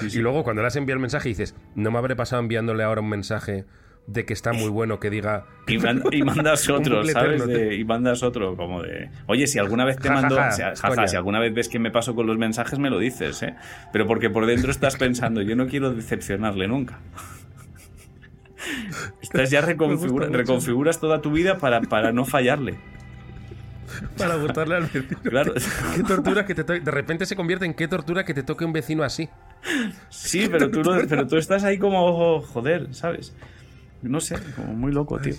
[0.00, 0.18] Sí, sí.
[0.18, 3.00] Y luego cuando le has enviado el mensaje dices, no me habré pasado enviándole ahora
[3.00, 3.64] un mensaje
[4.06, 7.46] de que está muy bueno que diga Y, man- y mandas otro, ¿sabes?
[7.46, 9.10] De- y mandas otro como de...
[9.26, 10.36] Oye, si alguna vez te Ja, mando...
[10.36, 10.52] ja,
[11.08, 13.54] si alguna vez ves que me paso con los mensajes, me lo dices, ¿eh?
[13.92, 17.00] Pero porque por dentro estás pensando, yo no quiero decepcionarle nunca.
[19.22, 22.76] Estás ya reconfigura- reconfiguras toda tu vida para, para no fallarle.
[24.16, 25.20] para gustarle al vecino.
[25.22, 25.54] Claro.
[25.94, 26.80] Qué tortura que te toque.
[26.80, 29.28] De repente se convierte en qué tortura que te toque un vecino así.
[30.08, 33.34] Sí, pero tú, no- pero tú estás ahí como, joder, ¿sabes?
[34.08, 35.34] No sé, como muy loco, tío.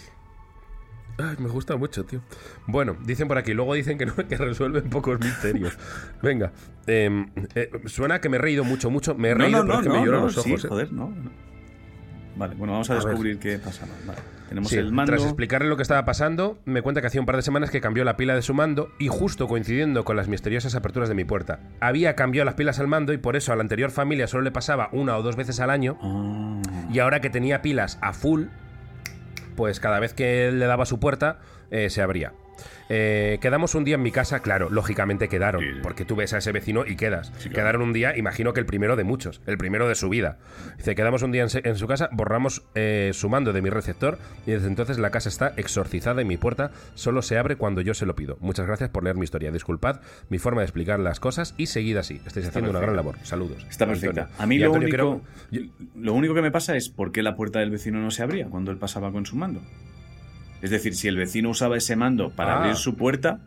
[1.19, 2.21] Ay, me gusta mucho, tío.
[2.67, 5.77] Bueno, dicen por aquí, luego dicen que no, que resuelven pocos misterios.
[6.21, 6.51] Venga,
[6.85, 9.15] em, eh, suena que me he reído mucho, mucho.
[9.15, 10.65] Me he reído no, pero no, es que me lloran los sí, ojos.
[10.65, 10.67] eh.
[10.67, 11.11] joder, no.
[12.37, 13.05] Vale, bueno, vamos a, A ver.
[13.07, 13.85] descubrir qué pasa.
[14.05, 14.19] Vale.
[14.47, 15.11] Tenemos Sí, el mando.
[15.11, 17.81] Tras explicarle lo que estaba pasando, me cuenta que hacía un par de semanas que
[17.81, 21.25] cambió la pila de su mando y justo coincidiendo con las misteriosas aperturas de mi
[21.25, 21.59] puerta.
[21.81, 24.51] Había cambiado las pilas al mando y por eso a la anterior familia solo le
[24.51, 26.61] pasaba una o dos veces al año Ah.
[26.93, 28.43] y ahora que tenía pilas a full,
[29.57, 31.39] pues cada vez que él le daba su puerta
[31.71, 32.31] eh, se abría.
[32.89, 35.67] Eh, quedamos un día en mi casa, claro, lógicamente quedaron, Sí.
[35.83, 37.27] porque tú ves a ese vecino y quedas.
[37.37, 37.55] Sí, claro.
[37.55, 40.37] Quedaron un día, imagino que el primero de muchos, el primero de su vida.
[40.77, 44.51] Dice, quedamos un día en, su casa, borramos eh, su mando de mi receptor y
[44.51, 48.05] desde entonces la casa está exorcizada y mi puerta solo se abre cuando yo se
[48.05, 48.37] lo pido.
[48.39, 49.51] Muchas gracias por leer mi historia.
[49.51, 52.21] Disculpad mi forma de explicar las cosas y seguid así.
[52.25, 53.15] Estáis haciendo una gran labor.
[53.23, 53.65] Saludos.
[53.69, 54.13] Está Antonio.
[54.13, 54.43] perfecta.
[54.43, 57.21] A mí Y lo Antonio, único, creo- lo único que me pasa es por qué
[57.23, 59.61] la puerta del vecino no se abría cuando él pasaba con su mando.
[60.61, 62.57] Es decir, si el vecino usaba ese mando para Ah.
[62.59, 63.39] abrir su puerta,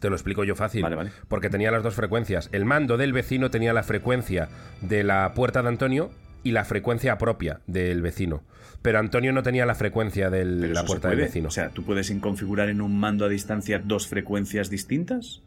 [0.00, 0.82] Te lo explico yo fácil.
[0.82, 1.10] Vale, vale.
[1.28, 2.48] Porque tenía las dos frecuencias.
[2.52, 4.48] El mando del vecino tenía la frecuencia
[4.82, 6.10] de la puerta de Antonio
[6.42, 8.42] y la frecuencia propia del vecino.
[8.82, 11.48] Pero Antonio no tenía la frecuencia de la puerta del vecino.
[11.48, 15.42] O sea, ¿tú puedes configurar en un mando a distancia dos frecuencias distintas?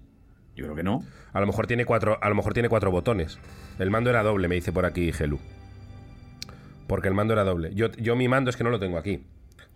[0.55, 1.03] Yo creo que no.
[1.33, 3.37] a, lo mejor tiene cuatro, a lo mejor tiene cuatro botones.
[3.77, 5.39] El mando era doble, me dice por aquí Gelu.
[6.87, 7.75] Porque el mando era doble.
[7.75, 9.23] Yo, yo mi mando es que no lo tengo aquí.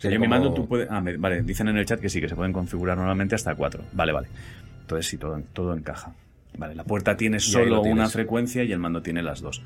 [0.01, 0.89] O sea, Tiene yo mi como- mando tú puedes...
[0.89, 3.53] Ah, me- vale, dicen en el chat que sí, que se pueden configurar normalmente hasta
[3.53, 3.83] cuatro.
[3.93, 4.29] Vale, vale.
[4.81, 6.15] Entonces sí, todo, todo encaja.
[6.57, 9.61] Vale, la puerta tiene solo lo una frecuencia y el mando tiene las dos.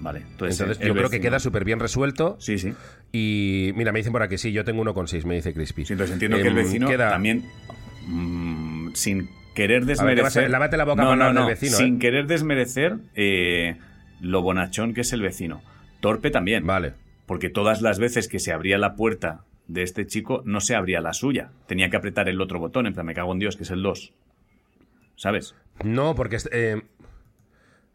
[0.00, 0.58] Vale, entonces...
[0.60, 2.36] Entonces el yo creo que queda súper bien resuelto.
[2.40, 2.72] Sí, sí.
[3.12, 5.84] Y mira, me dicen por aquí, sí, yo tengo uno con seis, me dice Crispy.
[5.84, 7.44] Sí, entonces entiendo que el Em, vecino queda- también,
[8.08, 10.50] mm, sin querer ver, desmerecer...
[10.50, 11.98] lávate la boca no, no, del no, vecino, Sin ¿eh?
[12.00, 13.76] querer desmerecer eh,
[14.20, 15.62] lo bonachón que es el vecino.
[16.00, 16.66] Torpe también.
[16.66, 16.92] Vale.
[17.28, 21.02] Porque todas las veces que se abría la puerta de este chico, no se abría
[21.02, 21.50] la suya.
[21.66, 23.82] Tenía que apretar el otro botón, en plan, me cago en Dios, que es el
[23.82, 24.12] 2.
[25.14, 25.54] ¿Sabes?
[25.84, 26.82] No, porque eh,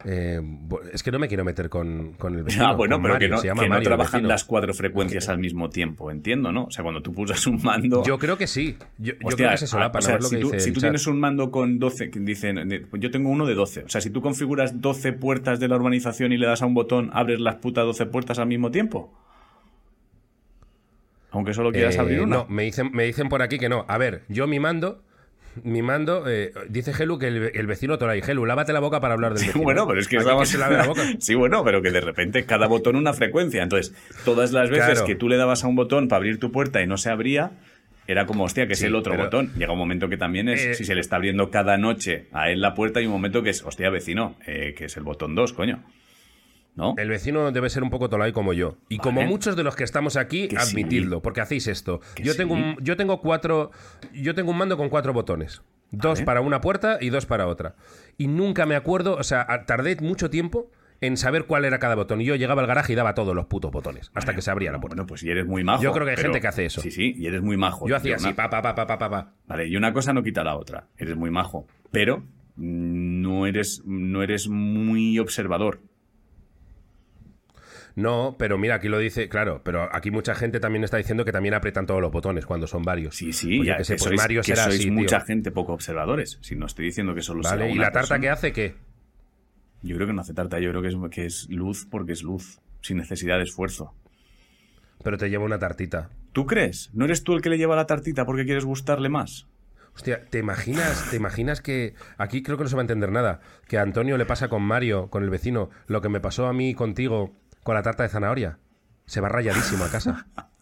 [0.05, 0.41] eh,
[0.91, 2.67] es que no me quiero meter con, con el vecino.
[2.67, 5.29] Ah, bueno, pero Mario, que no, se llama que no Mario trabajan las cuatro frecuencias
[5.29, 6.65] al mismo tiempo, entiendo, ¿no?
[6.65, 8.03] O sea, cuando tú pulsas un mando...
[8.03, 8.75] Yo creo que sí.
[8.97, 10.01] Yo, creo que se solapan.
[10.03, 13.01] ah, o sea, si tú, si tienes un mando con 12, que dicen, de- pues
[13.01, 13.83] yo tengo uno de 12.
[13.83, 16.73] O sea, si tú configuras 12 puertas de la urbanización y le das a un
[16.73, 19.13] botón, abres las putas 12 puertas al mismo tiempo.
[21.31, 22.37] Aunque solo quieras Eh, abrir una.
[22.37, 23.85] No, me dicen, me dicen por aquí que no.
[23.87, 25.01] A ver, yo mi mando
[25.63, 26.27] mimando.
[26.27, 28.21] Eh, dice Gelu que el, vecino Toray.
[28.21, 29.63] Gelu, lávate la boca para hablar del vecino.
[29.63, 30.49] bueno, pero es que estamos...
[30.49, 31.01] se lave la boca.
[31.19, 33.63] sí, bueno, pero que de repente cada botón una frecuencia.
[33.63, 33.93] Entonces,
[34.25, 36.87] todas las veces que tú le dabas a un botón para abrir tu puerta y
[36.87, 37.51] no se abría,
[38.07, 39.51] era como, hostia, que es el otro botón.
[39.57, 42.49] Llega un momento que también es, eh, si se le está abriendo cada noche a
[42.49, 45.35] él la puerta, hay un momento que es, hostia, vecino, eh, que es el botón
[45.35, 45.83] 2, coño.
[46.75, 46.95] ¿No?
[46.97, 48.77] El vecino debe ser un poco tolai como yo.
[48.89, 52.01] Y como muchos de los que estamos aquí, admitidlo, porque hacéis esto.
[52.17, 53.71] Yo tengo, un, yo tengo cuatro.
[54.13, 55.61] Yo tengo un mando con cuatro botones.
[55.91, 57.75] Dos para una puerta y dos para otra.
[58.17, 62.21] Y nunca me acuerdo, o sea, tardé mucho tiempo en saber cuál era cada botón.
[62.21, 64.71] Y yo llegaba al garaje y daba todos los putos botones hasta que se abría
[64.71, 64.95] la puerta.
[64.95, 65.83] Bueno, pues y eres muy majo.
[65.83, 66.81] Yo creo que hay gente que hace eso.
[66.81, 67.87] Sí, sí, y eres muy majo.
[67.87, 69.33] Yo hacía así, pa, pa, pa, pa, pa, pa.
[69.45, 70.87] Vale, y una cosa no quita la otra.
[70.97, 71.67] Eres muy majo.
[71.91, 72.23] Pero
[72.55, 75.81] no eres, no eres muy observador.
[77.95, 81.31] No, pero mira, aquí lo dice, claro, pero aquí mucha gente también está diciendo que
[81.31, 83.15] también apretan todos los botones cuando son varios.
[83.15, 86.39] Sí, sí, ya, que, sé, pues Mario será sois mucha gente poco observadores.
[86.41, 88.75] Si no estoy diciendo que solo vale, ¿y la tarta que hace qué?
[89.83, 92.23] Yo creo que no hace tarta, yo creo que es, que es luz porque es
[92.23, 93.93] luz, sin necesidad de esfuerzo.
[95.03, 96.09] Pero te lleva una tartita.
[96.31, 96.89] ¿Tú crees?
[96.93, 99.47] ¿No eres tú el que le lleva la tartita porque quieres gustarle más?
[99.93, 103.41] Hostia, ¿te imaginas, ¿te imaginas que aquí creo que no se va a entender nada?
[103.67, 106.53] Que a Antonio le pasa con Mario, con el vecino, lo que me pasó a
[106.53, 108.59] mí contigo con la tarta de zanahoria.
[109.05, 110.27] Se va rayadísimo a casa.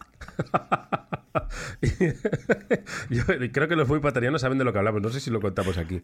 [3.10, 5.02] Yo creo que los muy patarianos saben de lo que hablamos.
[5.02, 6.02] No sé si lo contamos aquí.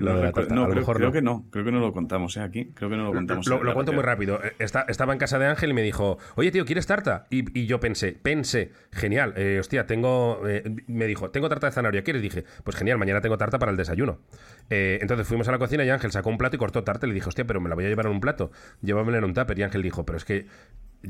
[0.00, 1.46] no, a lo mejor creo que no.
[1.50, 2.40] Creo que no lo contamos ¿eh?
[2.40, 2.72] aquí.
[2.74, 3.46] Creo que no lo contamos.
[3.46, 4.40] Lo, cuento muy rápido.
[4.42, 7.26] Eh, estaba en casa de Ángel y me dijo, oye, tío, ¿quieres tarta?
[7.30, 9.34] Y, yo pensé, pensé, genial.
[9.36, 10.40] Eh, hostia, tengo.
[10.86, 12.02] me dijo, tengo tarta de zanahoria.
[12.02, 12.22] ¿Quieres?
[12.22, 14.20] Dije, pues genial, mañana tengo tarta para el desayuno.
[14.68, 17.06] entonces fuimos a la cocina y Ángel sacó un plato y cortó tarta.
[17.06, 18.50] Le dije, hostia, pero me la voy a llevar en un plato.
[18.82, 19.58] Llévamela en un tupper.
[19.58, 20.46] Y Ángel dijo, pero es que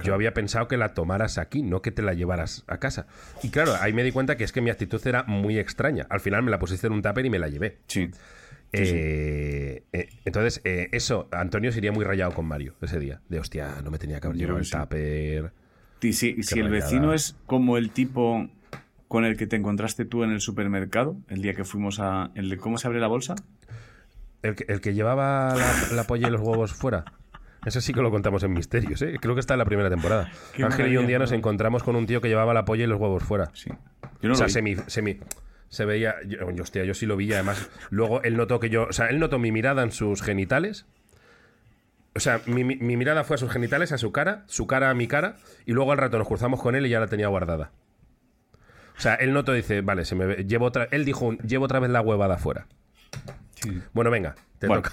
[0.02, 3.06] yo había pensado que la tomaras aquí, no que te la llevaras a casa.
[3.42, 6.06] Y claro, ahí me di cuenta que es que mi actitud era muy extraña.
[6.10, 7.78] Al final me la pusiste en un tupper y me la llevé.
[7.86, 8.10] Sí.
[8.72, 13.20] Eh, eh, entonces, eh, eso, Antonio sería muy rayado con Mario ese día.
[13.28, 15.52] De hostia, no me tenía que haber llevado el tupper.
[16.02, 18.48] Y si, si el vecino es como el tipo
[19.08, 22.30] con el que te encontraste tú en el supermercado, el día que fuimos a.
[22.34, 23.34] El ¿Cómo se abre la bolsa?
[24.42, 27.04] El que, el que llevaba la, la polla y los huevos fuera.
[27.66, 29.16] Eso sí que lo contamos en Misterios, ¿eh?
[29.20, 30.30] Creo que está en la primera temporada.
[30.62, 33.00] Ángel y un día nos encontramos con un tío que llevaba la polla y los
[33.00, 33.50] huevos fuera.
[33.54, 33.72] Sí.
[34.22, 35.18] Yo no o sea, semi, semi,
[35.68, 36.14] se veía.
[36.28, 37.32] Yo, hostia, yo sí lo vi.
[37.32, 38.84] Además, luego él notó que yo.
[38.84, 40.86] O sea, él notó mi mirada en sus genitales.
[42.14, 45.08] O sea, mi, mirada fue a sus genitales, a su cara, su cara a mi
[45.08, 45.34] cara,
[45.66, 47.72] y luego al rato nos cruzamos con él y ya la tenía guardada.
[48.96, 50.86] O sea, él notó, dice, vale, se me llevo otra.
[50.92, 52.68] Él dijo, llevo otra vez la huevada afuera.
[53.92, 54.92] Bueno, venga, te toca.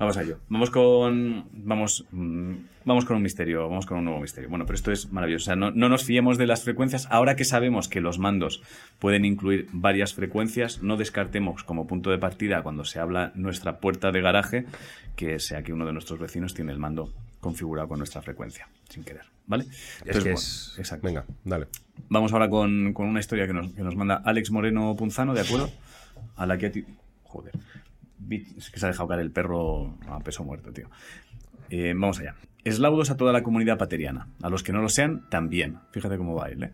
[0.00, 0.38] Vamos a ello.
[0.48, 1.44] Vamos con.
[1.52, 2.06] Vamos.
[2.10, 2.54] Mm,
[2.86, 3.68] vamos con un misterio.
[3.68, 4.48] Vamos con un nuevo misterio.
[4.48, 5.42] Bueno, pero esto es maravilloso.
[5.42, 7.06] O sea, no, nos fiemos de las frecuencias.
[7.10, 8.62] Ahora que sabemos que los mandos
[8.98, 14.10] pueden incluir varias frecuencias, no descartemos como punto de partida cuando se habla nuestra puerta
[14.10, 14.64] de garaje
[15.16, 19.04] que sea que uno de nuestros vecinos tiene el mando configurado con nuestra frecuencia, sin
[19.04, 19.26] querer.
[19.46, 19.66] ¿Vale?
[20.06, 20.76] es que es...
[20.78, 21.06] Exacto.
[21.06, 21.66] Venga, dale.
[22.08, 25.70] Vamos ahora con, una historia que nos, que nos manda Alex Moreno Punzano, ¿de acuerdo?
[26.36, 26.86] A la que a ti.
[27.24, 27.52] Joder.
[28.28, 30.88] Es que se ha dejado caer el perro a peso muerto, tío.
[31.70, 32.34] Eh, vamos allá.
[32.64, 34.28] Eslaudos a toda la comunidad pateriana.
[34.42, 35.78] A los que no lo sean, también.
[35.92, 36.72] Fíjate cómo va ¿eh?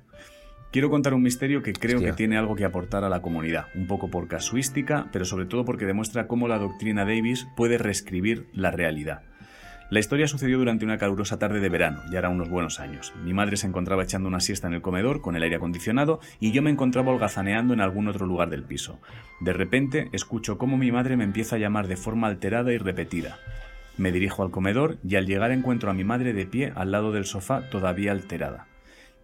[0.72, 3.86] Quiero contar un misterio que creo que tiene algo que aportar a la comunidad, un
[3.86, 8.72] poco por casuística, pero sobre todo porque demuestra cómo la doctrina Davis puede reescribir la
[8.72, 9.22] realidad.
[9.88, 13.14] La historia sucedió durante una calurosa tarde de verano, ya era unos buenos años.
[13.22, 16.50] Mi madre se encontraba echando una siesta en el comedor con el aire acondicionado y
[16.50, 18.98] yo me encontraba holgazaneando en algún otro lugar del piso.
[19.40, 23.38] De repente escucho cómo mi madre me empieza a llamar de forma alterada y repetida.
[23.96, 27.12] Me dirijo al comedor y al llegar encuentro a mi madre de pie al lado
[27.12, 28.66] del sofá todavía alterada.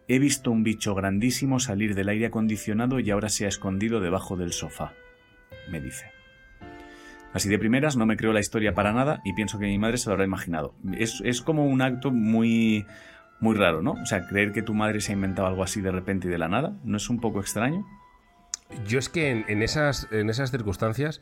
[0.06, 4.36] He visto un bicho grandísimo salir del aire acondicionado y ahora se ha escondido debajo
[4.36, 4.92] del sofá,
[5.68, 6.11] me dice.
[7.32, 9.96] Así de primeras no me creo la historia para nada y pienso que mi madre
[9.98, 10.74] se lo habrá imaginado.
[10.98, 12.84] Es, como un acto muy,
[13.40, 13.92] muy raro, ¿no?
[13.92, 16.38] O sea, creer que tu madre se ha inventado algo así de repente y de
[16.38, 17.86] la nada, ¿no es un poco extraño?
[18.86, 21.20] Yo es que en, esas, en esas circunstancias,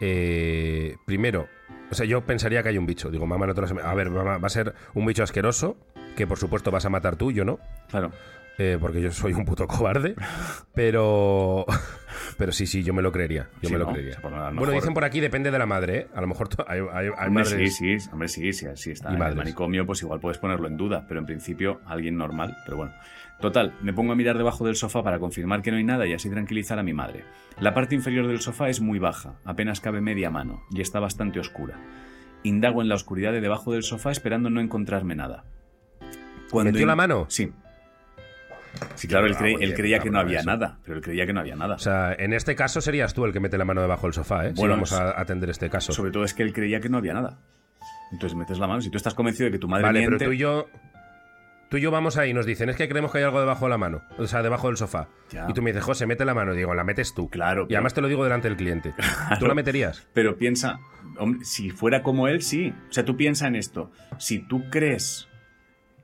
[0.00, 1.48] eh, primero,
[1.90, 3.10] o sea, yo pensaría que hay un bicho.
[3.10, 5.76] Digo, mamá, no te lo A ver, mamá, va a ser un bicho asqueroso,
[6.16, 7.58] que por supuesto vas a matar tú, yo no.
[7.88, 8.12] Claro.
[8.62, 10.14] Eh, porque yo soy un puto cobarde.
[10.72, 11.66] Pero.
[12.38, 13.48] Pero sí, sí, yo me lo creería.
[13.60, 14.18] Yo me lo creería.
[14.22, 16.06] Bueno, dicen por aquí, depende de la madre, ¿eh?
[16.14, 16.80] A lo mejor hay,
[17.16, 17.76] hay, madres...
[17.76, 19.12] Sí, sí, hombre, sí, sí, está.
[19.12, 22.76] en el manicomio, pues igual puedes ponerlo en duda, pero en principio alguien normal, pero
[22.76, 22.92] bueno.
[23.40, 26.12] Total, me pongo a mirar debajo del sofá para confirmar que no hay nada y
[26.12, 27.24] así tranquilizar a mi madre.
[27.58, 31.40] La parte inferior del sofá es muy baja, apenas cabe media mano, y está bastante
[31.40, 31.80] oscura.
[32.44, 35.44] Indago en la oscuridad de debajo del sofá esperando no encontrarme nada.
[36.50, 37.26] Cuando ¿Metió la mano?
[37.28, 37.50] Sí.
[38.94, 40.46] Sí, claro, él, Ah, cre- él creía que no había eso.
[40.50, 41.74] nada, pero él creía que no había nada.
[41.74, 44.46] O sea, en este caso serías tú el que mete la mano debajo del sofá,
[44.46, 44.50] ¿eh?
[44.54, 45.92] Si Bueno, vamos es- a atender este caso.
[45.92, 47.38] Sobre todo es que él creía que no había nada.
[48.12, 48.80] Entonces metes la mano.
[48.80, 50.66] Si tú estás convencido de que tu madre Vale, miente, pero tú y yo.
[51.70, 53.64] Tú y yo vamos ahí y nos dicen, es que creemos que hay algo debajo
[53.64, 55.08] de la mano, o sea, debajo del sofá.
[55.30, 55.46] Ya.
[55.48, 56.52] Y tú me dices, José, mete la mano.
[56.52, 57.30] Y digo, la metes tú.
[57.30, 58.92] Claro, Y pero- además te lo digo delante del cliente.
[59.40, 60.06] ¿Tú la meterías?
[60.12, 60.80] Pero piensa,
[61.18, 62.74] hombre, si fuera como él, sí.
[62.90, 63.90] O sea, tú piensa en esto.
[64.18, 65.28] Si tú crees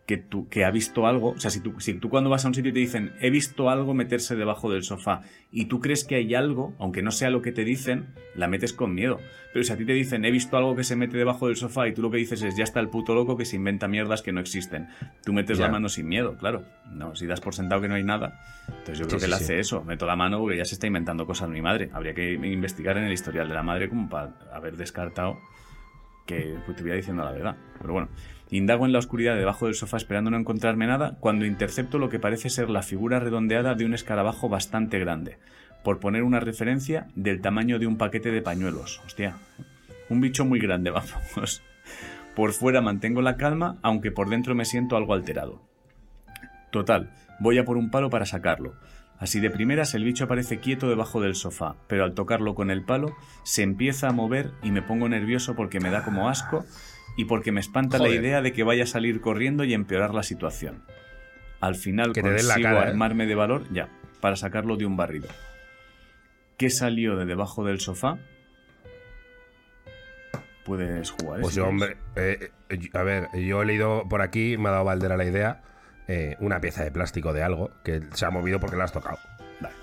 [0.08, 2.48] que, tú, que ha visto algo, o sea, si tú, si tú cuando vas a
[2.48, 5.20] un sitio y te dicen, he visto algo meterse debajo del sofá,
[5.52, 8.72] y tú crees que hay algo, aunque no sea lo que te dicen, la metes
[8.72, 9.20] con miedo.
[9.52, 11.88] Pero si a ti te dicen, he visto algo que se mete debajo del sofá,
[11.88, 14.22] y tú lo que dices es, ya está el puto loco que se inventa mierdas
[14.22, 14.88] que no existen.
[15.26, 16.64] Tú metes la mano sin miedo, claro.
[16.90, 18.40] No, si das por sentado que no hay nada.
[18.66, 19.44] Entonces yo creo Sí, que sí, él sí.
[19.44, 19.84] hace eso.
[19.84, 21.90] Meto la mano porque ya se está inventando cosas mi madre.
[21.92, 25.38] Habría que investigar en el historial de la madre como para haber descartado
[26.24, 27.56] que pues, te voy diciendo la verdad.
[27.80, 28.08] Pero bueno,
[28.50, 32.18] indago en la oscuridad debajo del sofá esperando no encontrarme nada cuando intercepto lo que
[32.18, 35.38] parece ser la figura redondeada de un escarabajo bastante grande.
[35.84, 39.00] Por poner una referencia del tamaño de un paquete de pañuelos.
[39.06, 39.36] Hostia,
[40.08, 41.62] un bicho muy grande, vamos.
[42.34, 45.60] Por fuera mantengo la calma, aunque por dentro me siento algo alterado.
[46.70, 48.74] Total, voy a por un palo para sacarlo.
[49.18, 52.84] Así de primeras el bicho aparece quieto debajo del sofá, pero al tocarlo con el
[52.84, 56.64] palo se empieza a mover y me pongo nervioso porque me da como asco
[57.18, 60.22] y porque me espanta la idea de que vaya a salir corriendo y empeorar la
[60.22, 60.84] situación.
[61.60, 62.78] Al final Que te den la consigo ¿eh?
[62.78, 63.88] armarme de valor ya,
[64.20, 65.26] para sacarlo de un barrido.
[66.56, 68.18] ¿Qué salió de debajo del sofá?
[70.64, 71.40] Puedes jugar.
[71.40, 71.42] ¿eh?
[71.42, 74.84] Pues yo, hombre, eh, eh, a ver, yo he leído por aquí, me ha dado
[74.84, 75.62] Valdera la idea,
[76.06, 79.18] eh, una pieza de plástico de algo que se ha movido porque la has tocado.
[79.60, 79.74] Vale,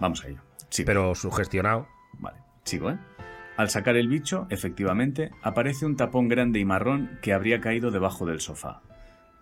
[0.00, 0.40] vamos a ello.
[0.70, 0.86] Sigo.
[0.86, 1.86] Pero sugestionado.
[2.14, 2.98] Vale, sigo, ¿eh?
[3.60, 8.24] Al sacar el bicho, efectivamente, aparece un tapón grande y marrón que habría caído debajo
[8.24, 8.80] del sofá.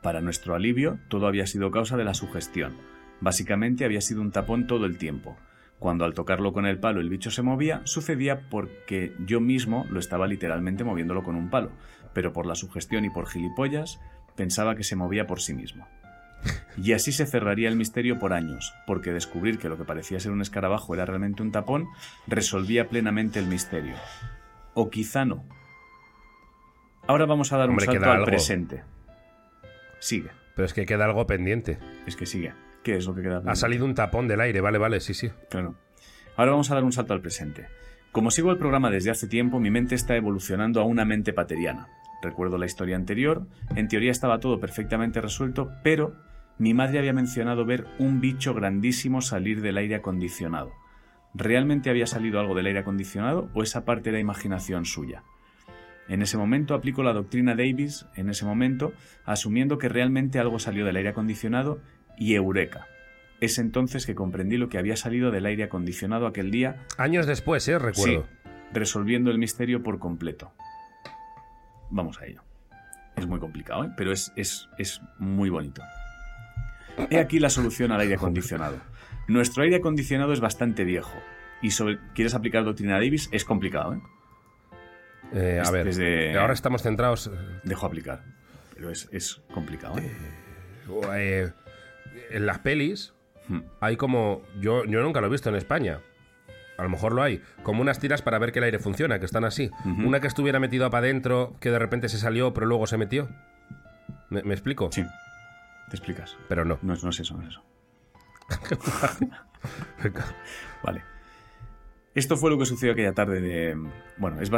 [0.02, 2.74] Para nuestro alivio, todo había sido causa de la sugestión.
[3.20, 5.36] Básicamente había sido un tapón todo el tiempo.
[5.78, 10.00] Cuando al tocarlo con el palo el bicho se movía, sucedía porque yo mismo lo
[10.00, 11.70] estaba literalmente moviéndolo con un palo,
[12.12, 14.00] pero por la sugestión y por gilipollas
[14.34, 15.86] pensaba que se movía por sí mismo.
[16.80, 20.30] Y así se cerraría el misterio por años, porque descubrir que lo que parecía ser
[20.30, 21.88] un escarabajo era realmente un tapón
[22.28, 23.96] resolvía plenamente el misterio.
[24.74, 25.44] O quizá no.
[27.08, 28.26] Ahora vamos a dar Hombre, un salto al algo.
[28.26, 28.84] presente.
[29.98, 31.78] Sigue, Pero es que queda algo pendiente.
[32.06, 32.52] es que sigue.
[32.84, 33.42] ¿Qué es lo que queda?
[33.44, 35.30] Ha salido un tapón del aire, vale, vale, sí, sí.
[35.50, 35.74] Claro.
[36.36, 37.66] Ahora vamos a dar un salto al presente.
[38.12, 41.88] Como sigo el programa desde hace tiempo, mi mente está evolucionando a una mente pateriana.
[42.22, 46.14] Recuerdo la historia anterior, en teoría estaba todo perfectamente resuelto, pero
[46.58, 50.72] mi madre había mencionado ver un bicho grandísimo salir del aire acondicionado.
[51.34, 55.22] ¿Realmente había salido algo del aire acondicionado o esa parte era imaginación suya?
[56.08, 58.92] En ese momento aplico la doctrina Davis, en ese momento,
[59.24, 61.80] asumiendo que realmente algo salió del aire acondicionado
[62.16, 62.86] y eureka.
[63.40, 67.68] Es entonces que comprendí lo que había salido del aire acondicionado aquel día, Años después,
[67.68, 67.78] ¿eh?
[67.78, 68.22] Recuerdo.
[68.24, 70.52] Sí, resolviendo el misterio por completo.
[71.90, 72.42] Vamos a ello.
[73.16, 73.90] Es muy complicado, ¿eh?
[73.96, 75.82] pero es, es, es muy bonito.
[77.10, 78.76] He aquí la solución al aire acondicionado.
[79.26, 81.16] Nuestro aire acondicionado es bastante viejo.
[81.62, 84.00] Y sobre quieres aplicar doctrina Davis, es complicado, ¿eh?
[85.32, 87.30] Eh, a ver, desde- ahora estamos centrados.
[87.64, 88.24] Dejo aplicar.
[88.74, 90.10] Pero es, es complicado, ¿eh?
[91.14, 91.52] eh,
[92.30, 93.12] en las pelis
[93.48, 93.60] Hmm.
[93.80, 94.42] hay como.
[94.60, 96.00] Yo, yo nunca lo he visto en España.
[96.76, 97.42] A lo mejor lo hay.
[97.62, 99.70] Como unas tiras para ver que el aire funciona, que están así.
[99.84, 103.28] Una que estuviera metido para adentro, que de repente se salió, pero luego se metió.
[104.30, 104.90] ¿Me, me explico?
[104.92, 105.02] Sí.
[105.90, 106.36] Te explicas.
[106.48, 106.78] Pero no.
[106.82, 107.62] No es, no es eso, no es eso.
[110.82, 111.02] Vale.
[112.14, 113.76] Esto fue lo que sucedió aquella tarde de...
[114.16, 114.50] Bueno, es-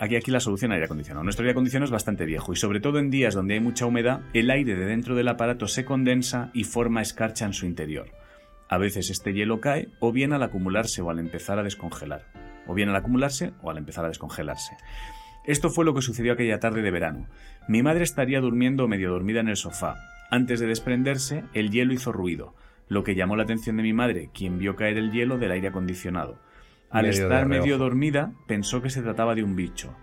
[0.00, 1.22] aquí, aquí la solución aire acondicionado.
[1.22, 4.22] Nuestro aire acondicionado es bastante viejo y sobre todo en días donde hay mucha humedad,
[4.32, 8.08] el aire de dentro del aparato se condensa y forma escarcha en su interior.
[8.68, 12.24] A veces este hielo cae o bien al acumularse o al empezar a descongelar.
[12.66, 14.76] O bien al acumularse o al empezar a descongelarse.
[15.44, 17.28] Esto fue lo que sucedió aquella tarde de verano.
[17.68, 19.94] Mi madre estaría durmiendo o medio dormida en el sofá.
[20.30, 22.54] Antes de desprenderse, el hielo hizo ruido,
[22.88, 25.68] lo que llamó la atención de mi madre, quien vio caer el hielo del aire
[25.68, 26.38] acondicionado.
[26.90, 29.94] Al Medio estar medio dormida, pensó que se trataba de un bicho.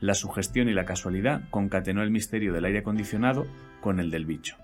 [0.00, 3.46] La sugestión y la casualidad concatenó el misterio del aire acondicionado
[3.80, 4.56] con el del bicho.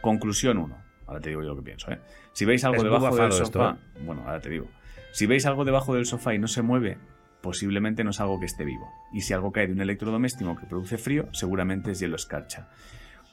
[0.00, 0.76] Conclusión 1.
[1.06, 1.98] Ahora te digo yo lo que pienso, ¿eh?
[2.32, 4.68] Si veis algo Es debajo del esto, sofá, bueno, ahora te digo.
[5.12, 6.98] Si veis algo debajo del sofá y no se mueve,
[7.40, 8.88] posiblemente no es algo que esté vivo.
[9.12, 12.68] Y si algo cae de un electrodoméstico que produce frío, seguramente es hielo escarcha.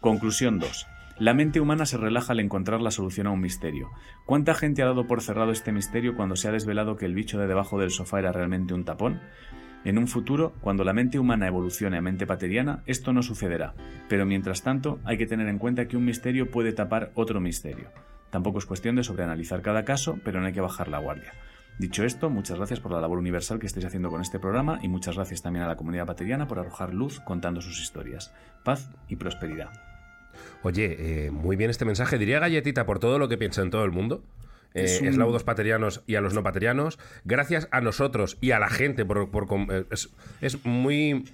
[0.02, 0.88] Conclusión 2.
[1.20, 3.90] La mente humana se relaja al encontrar la solución a un misterio.
[4.28, 7.40] ¿Cuánta gente ha dado por cerrado este misterio cuando se ha desvelado que el bicho
[7.40, 9.20] de debajo del sofá era realmente un tapón?
[9.84, 13.74] En un futuro, cuando la mente humana evolucione a mente pateriana, esto no sucederá,
[14.08, 17.90] pero mientras tanto hay que tener en cuenta que un misterio puede tapar otro misterio.
[18.30, 21.34] Tampoco es cuestión de sobreanalizar cada caso, pero no hay que bajar la guardia.
[21.80, 24.88] Dicho esto, muchas gracias por la labor universal que estáis haciendo con este programa y
[24.88, 28.36] muchas gracias también a la comunidad pateriana por arrojar luz contando sus historias.
[28.64, 29.97] Paz y prosperidad.
[30.64, 32.18] Oye, eh, muy bien este mensaje.
[32.18, 34.24] Diría galletita por todo lo que piensa en todo el mundo.
[34.74, 37.00] Eh, Es un- Eslaudos paterianos y a los no paterianos.
[37.26, 39.30] Gracias a nosotros y a la gente por...
[39.32, 40.10] por eh, es,
[40.42, 41.26] es muy...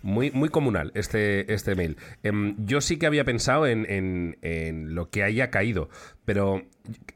[0.00, 1.96] Muy, muy comunal este, este mail.
[2.22, 5.88] Em, yo sí que había pensado en, en- en lo que haya caído,
[6.24, 6.62] pero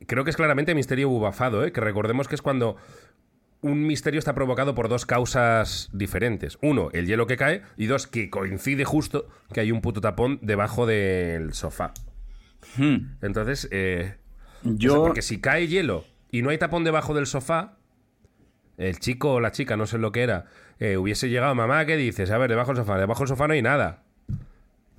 [0.08, 1.70] creo que es claramente misterio bubafado, ¿eh?
[1.70, 2.76] que recordemos que es cuando
[3.62, 6.58] un misterio está provocado por dos causas diferentes.
[6.60, 10.38] Uno, el hielo que cae, y dos, que coincide justo que hay un puto tapón
[10.42, 11.94] debajo del sofá.
[12.76, 13.14] Hmm.
[13.22, 14.16] Entonces, eh,
[14.62, 17.78] Yo, o sea, porque si cae hielo y no hay tapón debajo del sofá,
[18.78, 20.46] el chico o la chica, no sé lo que era,
[20.80, 22.30] eh, hubiese llegado, mamá, ¿qué dices?
[22.32, 24.02] A ver, debajo del sofá, debajo del sofá no hay nada.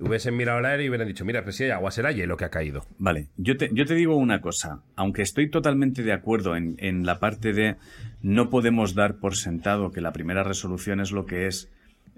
[0.06, 2.44] Hubiesen mirado al aire y hubieran dicho, mira, pues si hay agua, será hielo que
[2.44, 2.84] ha caído.
[2.98, 7.06] Vale, yo te, yo te digo una cosa, aunque estoy totalmente de acuerdo en, en
[7.06, 7.76] la parte de
[8.20, 11.70] no podemos dar por sentado que la primera resolución es lo que es,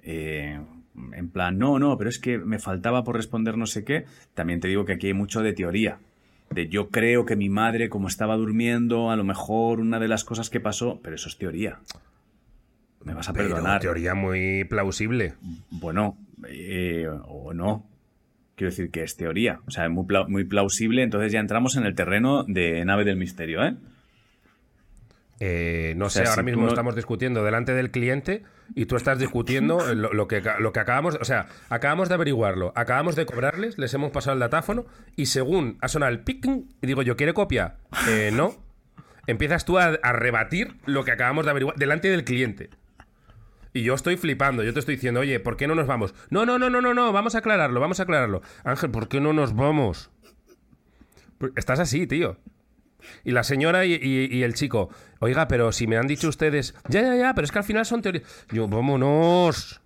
[0.03, 0.61] eh,
[1.13, 4.61] en plan, no, no, pero es que me faltaba por responder no sé qué, también
[4.61, 5.99] te digo que aquí hay mucho de teoría,
[6.51, 10.25] de yo creo que mi madre, como estaba durmiendo, a lo mejor una de las
[10.25, 11.79] cosas que pasó, pero eso es teoría.
[13.05, 13.81] Me vas a Pero perdonar.
[13.81, 15.35] teoría muy plausible.
[15.71, 16.17] Bueno,
[16.49, 17.87] eh, o no.
[18.55, 19.61] Quiero decir que es teoría.
[19.67, 21.03] O sea, es muy, pla- muy plausible.
[21.03, 23.75] Entonces ya entramos en el terreno de nave del misterio, ¿eh?
[25.39, 28.43] Eh, no O sea, sé, ahora si mismo no- estamos discutiendo delante del cliente
[28.75, 32.73] y tú estás discutiendo lo, lo que, lo que acabamos, o sea, acabamos de averiguarlo,
[32.75, 36.87] acabamos de cobrarles, les hemos pasado el datáfono y según ha sonado el picking y
[36.87, 37.77] digo yo, ¿quiere copia?
[38.09, 38.55] Eh, no.
[39.27, 42.71] Empiezas tú a, a rebatir lo que acabamos de averiguar delante del cliente.
[43.77, 46.15] Y yo estoy flipando, yo te estoy diciendo, oye, ¿por qué no nos vamos?
[46.31, 48.41] No, no, no, no, no, no, vamos a aclararlo, vamos a aclararlo.
[48.65, 50.11] Ángel, ¿por qué no nos vamos?
[51.39, 52.39] Pues Estás así, tío.
[53.23, 54.89] Y la señora y, y- y el chico,
[55.21, 57.85] oiga, pero si me han dicho ustedes, ya, ya, ya, pero es que al final
[57.87, 58.25] son teorías.
[58.51, 59.81] Yo, vámonos.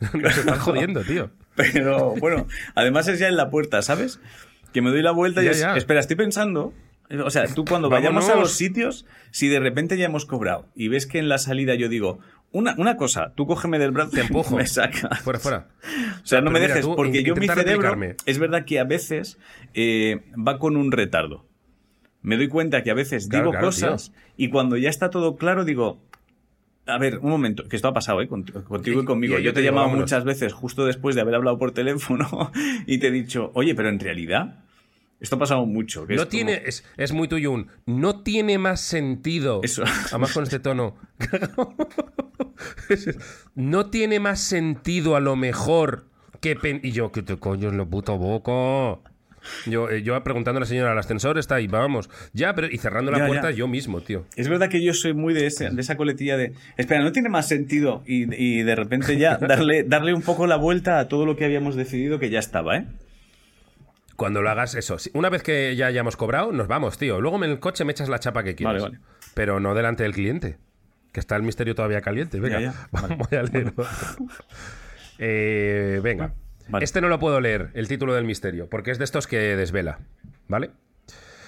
[0.14, 1.30] Nos estás jodiendo, tío.
[1.54, 4.20] Pero bueno, además es ya en la puerta, ¿sabes?
[4.72, 5.76] Que me doy la vuelta y Ya, es, ya.
[5.76, 6.72] espera, estoy pensando.
[7.24, 10.88] O sea, tú cuando vayamos a los sitios, si de repente ya hemos cobrado y
[10.88, 12.18] ves que en la salida yo digo,
[12.56, 14.56] una, una cosa, tú cógeme del brazo Te empujo.
[14.56, 15.20] me sacas.
[15.20, 15.68] Fuera, fuera.
[16.22, 18.16] O sea, no me mira, dejes, porque yo mi cerebro replicarme.
[18.26, 19.38] es verdad que a veces
[19.74, 21.46] eh, va con un retardo.
[22.22, 25.36] Me doy cuenta que a veces Claro, digo claro, cosas y cuando ya está todo
[25.36, 26.00] claro digo,
[26.86, 28.28] a ver, un momento, que esto ha pasado, ¿eh?
[28.28, 29.34] Cont- Contigo y, conmigo.
[29.34, 30.04] yo yo te he llamado vámonos.
[30.04, 32.52] muchas veces justo después de haber hablado por teléfono
[32.86, 34.64] y te he dicho, oye, pero en realidad,
[35.20, 36.06] esto ha pasado mucho.
[36.06, 39.60] que es No como- tiene, es, es muy tuyo un, no tiene más sentido.
[39.62, 39.84] Eso.
[40.10, 40.96] Además con este tono.
[43.54, 46.06] no tiene más sentido a lo mejor
[46.40, 46.56] que...
[46.56, 49.00] pen- y yo, que te coño en la puta boca.
[49.64, 52.10] Yo, eh, yo preguntando a la señora, el ascensor está ahí, vamos.
[52.32, 53.56] Ya, pero y cerrando la Ya, puerta ya.
[53.56, 54.24] yo mismo, tío.
[54.34, 57.28] Es verdad que yo soy muy de, ese- de esa coletilla de, espera, no tiene
[57.28, 61.26] más sentido y, y de repente ya darle, darle un poco la vuelta a todo
[61.26, 62.86] lo que habíamos decidido que ya estaba, ¿eh?
[64.16, 67.20] Cuando lo hagas eso, una vez que ya hayamos cobrado, nos vamos, tío.
[67.20, 68.82] Luego en el coche me echas la chapa que quieras.
[68.82, 69.04] Vale, vale.
[69.34, 70.56] Pero no delante del cliente.
[71.16, 72.38] Que está el misterio todavía caliente.
[72.38, 72.88] Venga, Ya, ya.
[72.90, 73.16] Vale.
[73.16, 73.72] voy a leer.
[75.16, 76.34] Eh, venga.
[76.68, 76.84] Vale.
[76.84, 79.98] Este no lo puedo leer, el título del misterio, porque es de estos que desvela.
[80.46, 80.72] ¿Vale?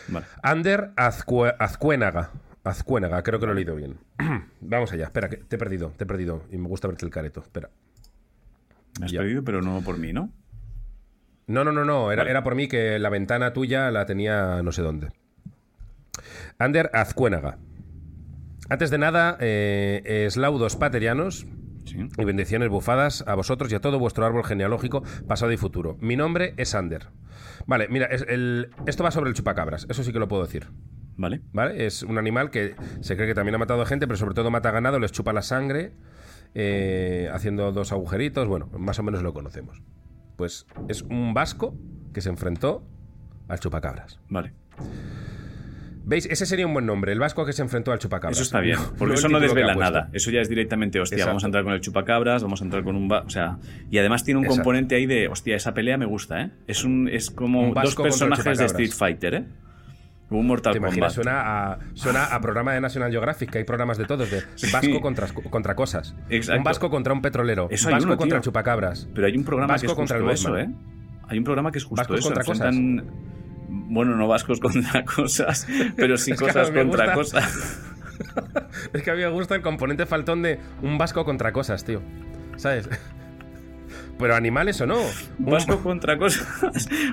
[0.08, 0.24] Vale.
[0.42, 2.30] Ander Azcue- Azcuénaga.
[2.64, 3.98] Azcuénaga, creo que lo he leído bien.
[4.62, 6.44] Vamos allá, espera, que te he perdido, te he perdido.
[6.50, 7.40] Y me gusta verte el careto.
[7.42, 7.68] Espera.
[9.00, 9.20] Me has Ya.
[9.20, 10.32] pedido, pero no por mí, ¿no?
[11.46, 12.10] No, no, no, no.
[12.10, 12.30] Era, Vale.
[12.30, 15.08] era por mí que la ventana tuya la tenía no sé dónde.
[16.58, 17.58] Ander Azcuénaga.
[18.68, 21.46] Antes de nada, eh, eslaudos paterianos
[21.84, 21.96] Sí.
[22.18, 25.96] y bendiciones bufadas a vosotros y a todo vuestro árbol genealógico, pasado y futuro.
[26.00, 27.06] Mi nombre es Ander.
[27.66, 30.66] Vale, mira, es el- esto va sobre el chupacabras, eso sí que lo puedo decir.
[31.16, 31.40] Vale.
[31.52, 31.86] ¿Vale?
[31.86, 34.70] Es un animal que se cree que también ha matado gente, pero sobre todo mata
[34.70, 35.92] ganado, les chupa la sangre,
[36.54, 38.46] eh, haciendo dos agujeritos.
[38.48, 39.82] Bueno, más o menos lo conocemos.
[40.36, 41.74] Pues es un vasco
[42.12, 42.84] que se enfrentó
[43.48, 44.20] al chupacabras.
[44.28, 44.52] Vale.
[46.08, 46.24] ¿Veis?
[46.24, 48.38] Ese sería un buen nombre, el vasco que se enfrentó al chupacabras.
[48.38, 50.08] Eso está bien, porque no eso no desvela nada.
[50.14, 51.28] Eso ya es directamente, hostia, Exacto.
[51.28, 53.12] vamos a entrar con el chupacabras, vamos a entrar con un...
[53.12, 53.58] O sea,
[53.90, 54.62] y además tiene un Exacto.
[54.62, 56.50] componente ahí de, hostia, esa pelea me gusta, ¿eh?
[56.66, 58.64] Es, un, es como Un dos vasco personajes de.
[58.64, 59.44] Street Fighter, ¿eh?
[60.30, 61.14] Un Mortal ¿Te imaginas?
[61.14, 61.24] Kombat.
[61.24, 64.42] Suena a, suena a programa de National Geographic, que hay programas de todos, de
[64.72, 66.14] vasco contra, contra cosas.
[66.30, 66.58] Exacto.
[66.58, 67.68] Un vasco contra un petrolero.
[67.70, 69.08] Eso vasco uno, contra el chupacabras.
[69.14, 70.70] Pero hay un programa Vasco que es contra el justo eso, ¿eh?
[71.28, 72.28] Hay un programa que es justo Vascos eso.
[72.28, 72.74] contra cosas.
[73.68, 75.66] Bueno, no vascos contra cosas,
[75.96, 77.40] pero sí Es cosas contra gusta.
[77.42, 77.80] cosas.
[78.92, 82.02] Es que a mí me gusta el componente faltón de un vasco contra cosas, tío.
[82.56, 82.88] ¿Sabes?
[84.18, 84.96] Pero animales o no.
[85.38, 86.44] Un Vasco contra cosas.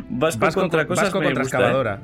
[0.10, 1.03] Vasco, vasco contra con- cosas.
[1.06, 1.99] vasco me contra gusta, ¿eh?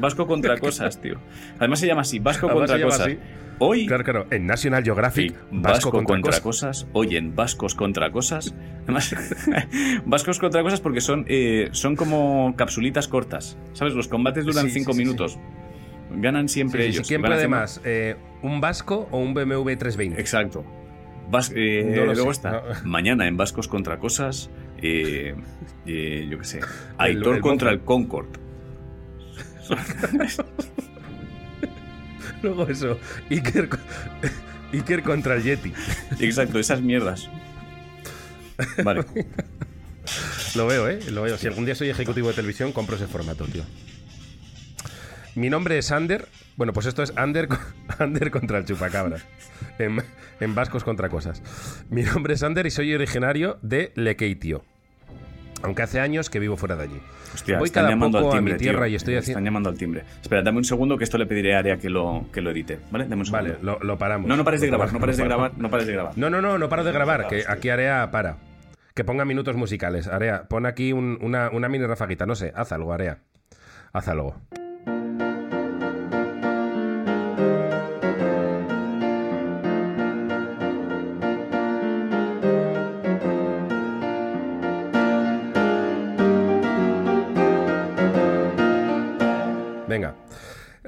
[0.00, 1.18] Vasco contra cosas, tío.
[1.58, 3.00] Además se llama así, Vasco Además contra cosas.
[3.06, 3.18] así.
[3.60, 4.26] Hoy, Claro, claro.
[4.30, 6.40] En National Geographic, sí, Vasco, contra, cosas.
[6.40, 6.86] cosas.
[6.92, 8.54] Hoy en Vascos contra cosas.
[8.84, 9.16] Además,
[10.06, 13.58] Vascos contra cosas porque son, eh, son como capsulitas cortas.
[13.72, 13.94] ¿Sabes?
[13.94, 15.38] Los combates duran Sí, sí, cinco sí, minutos.
[16.10, 17.06] Ganan siempre ellos.
[17.08, 17.80] ¿Quién puede haciendo- más?
[17.84, 20.20] Eh, ¿Un Vasco o un BMW 320?
[20.20, 20.64] Exacto.
[21.30, 22.62] Vas- eh, No lo luego sé, está no.
[22.84, 24.50] mañana en Vascos contra cosas.
[24.80, 25.34] eh,
[25.84, 26.60] eh, yo qué sé.
[26.96, 28.28] Aitor el contra el Concord.
[32.42, 32.98] Luego eso.
[33.30, 33.68] Iker,
[34.72, 35.72] Iker contra el Yeti.
[36.20, 37.28] Exacto, esas mierdas.
[38.84, 39.04] Vale.
[40.54, 40.98] Lo veo, ¿eh?
[41.10, 41.36] Lo veo.
[41.36, 43.62] Si algún día soy ejecutivo de televisión, compro ese formato, tío.
[45.34, 46.26] Mi nombre es Ander.
[46.56, 47.58] Bueno, pues esto es Ander, co-
[47.98, 49.24] Ander contra el chupacabras.
[49.78, 50.02] En,
[50.40, 51.42] en vascos contra cosas.
[51.90, 54.64] Mi nombre es Ander y soy originario de Lekeitio.
[55.62, 57.00] Aunque hace años que vivo fuera de allí.
[57.34, 58.92] Hostia, Voy están cada llamando poco al a mi tierra tío.
[58.92, 59.44] y estoy Están haciendo...
[59.44, 60.04] llamando al timbre.
[60.22, 62.78] Espera, dame un segundo que esto le pediré a Area que lo, que lo edite.
[62.90, 63.04] ¿Vale?
[63.08, 63.52] Dame un segundo.
[63.54, 64.28] Vale, lo, lo paramos.
[64.28, 66.12] No, no pares de grabar, no pares de grabar, no pares de grabar.
[66.16, 68.36] No, no, no, no paro de grabar, que aquí Area para.
[68.94, 70.06] Que ponga minutos musicales.
[70.08, 73.18] Area, pon aquí un- una, una mini rafaguita, no sé, haz algo, Area.
[73.92, 74.36] Haz algo.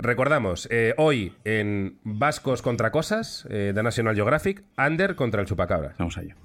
[0.03, 5.97] Recordamos, eh, hoy en Vascos contra Cosas, eh, de National Geographic, Ander contra el Chupacabras.
[5.99, 6.37] Vamos allá.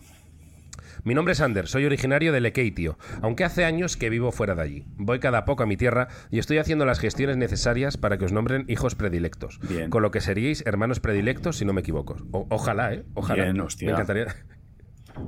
[1.05, 4.61] Mi nombre es Ander, soy originario de Lekeitio, aunque hace años que vivo fuera de
[4.63, 4.85] allí.
[4.97, 8.31] Voy cada poco a mi tierra y estoy haciendo las gestiones necesarias para que os
[8.33, 9.59] nombren hijos predilectos.
[9.69, 9.89] Bien.
[9.89, 12.17] Con lo que seríais hermanos predilectos si no me equivoco.
[12.31, 13.05] O- ojalá, ¿eh?
[13.13, 13.43] Ojalá.
[13.43, 13.85] Bien, hostia.
[13.87, 14.35] Me encantaría.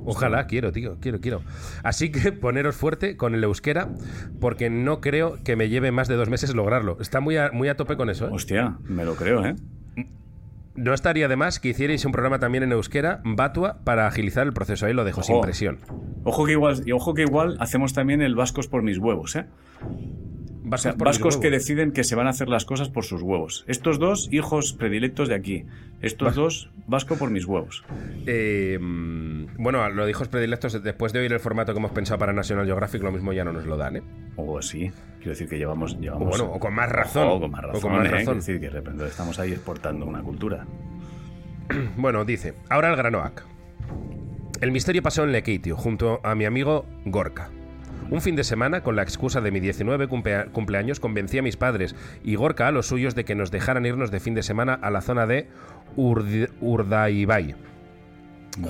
[0.04, 1.42] Ojalá, quiero, tío, quiero, quiero.
[1.82, 3.88] Así que poneros fuerte con el euskera,
[4.40, 6.98] porque no creo que me lleve más de dos meses lograrlo.
[7.00, 8.30] Está muy a, muy a tope con eso, ¿eh?
[8.32, 9.56] Hostia, me lo creo, ¿eh?
[10.74, 14.52] No estaría de más que hicierais un programa también en euskera, Batua, para agilizar el
[14.52, 14.86] proceso.
[14.86, 15.80] Ahí lo dejo sin presión.
[16.22, 19.46] Ojo que igual, y ojo que igual hacemos también el vascos por mis huevos, ¿eh?
[20.70, 23.64] O sea, Vascos que deciden que se van a hacer las cosas por sus huevos.
[23.66, 25.64] Estos dos hijos predilectos de aquí.
[26.00, 27.84] Estos dos vasco por mis huevos.
[28.26, 32.32] Eh, mm, bueno, lo dijo predilectos después de oír el formato que hemos pensado para
[32.32, 34.02] National Geographic, lo mismo ya no nos lo dan, ¿eh?
[34.36, 34.90] O sí.
[35.16, 35.94] Quiero decir que llevamos.
[35.94, 37.26] O llevamos bueno, o con más razón.
[37.26, 37.78] Ojo, con más razón.
[37.78, 38.10] O con más ¿eh?
[38.10, 38.24] razón.
[38.24, 40.66] Quiero decir que de repente estamos ahí exportando una cultura.
[41.98, 43.44] Bueno, dice, ahora el granoac.
[44.62, 47.50] El misterio pasó en Lekeitio, junto a mi amigo Gorka.
[48.10, 51.56] Un fin de semana, con la excusa de mi 19 cumplea- cumpleaños, convencí a mis
[51.58, 51.94] padres
[52.24, 54.90] y Gorka a los suyos de que nos dejaran irnos de fin de semana a
[54.90, 55.48] la zona de
[55.96, 57.54] Urdaibai.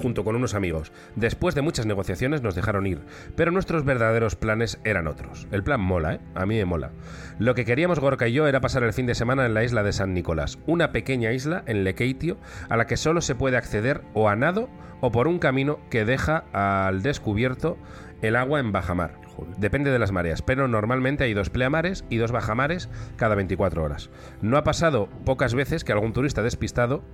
[0.02, 0.92] junto con unos amigos.
[1.16, 3.00] Después de muchas negociaciones nos dejaron ir,
[3.36, 5.46] pero nuestros verdaderos planes eran otros.
[5.50, 6.20] El plan mola, ¿eh?
[6.34, 6.90] A mí me mola.
[7.38, 9.82] Lo que queríamos Gorka y yo era pasar el fin de semana en la isla
[9.82, 12.36] de San Nicolás, una pequeña isla en Lekeitio
[12.68, 14.68] a la que solo se puede acceder o a nado
[15.00, 17.76] o por un camino que deja al descubierto
[18.22, 19.14] el agua en bajamar.
[19.56, 24.10] Depende de las mareas, pero normalmente hay dos pleamares y dos bajamares cada 24 horas.
[24.42, 27.04] No ha pasado pocas veces que algún turista despistado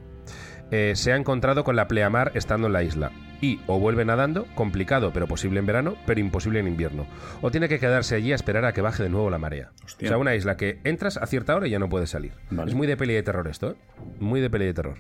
[0.71, 3.13] eh, se ha encontrado con la pleamar estando en la isla.
[3.41, 7.07] Y o vuelve nadando, complicado pero posible en verano, pero imposible en invierno.
[7.43, 9.73] O tiene que quedarse allí a esperar a que baje de nuevo la marea.
[9.85, 10.09] Hostia.
[10.09, 12.33] O sea, una isla que entras a cierta hora y ya no puedes salir.
[12.51, 12.71] Vale.
[12.71, 13.77] Es muy de peli de terror esto, ¿eh?
[14.19, 14.99] Muy de peli de terror.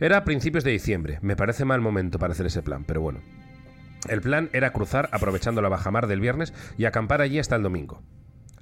[0.00, 1.18] Era a principios de diciembre.
[1.20, 3.20] Me parece mal momento para hacer ese plan, pero bueno.
[4.08, 8.02] El plan era cruzar aprovechando la bajamar del viernes y acampar allí hasta el domingo.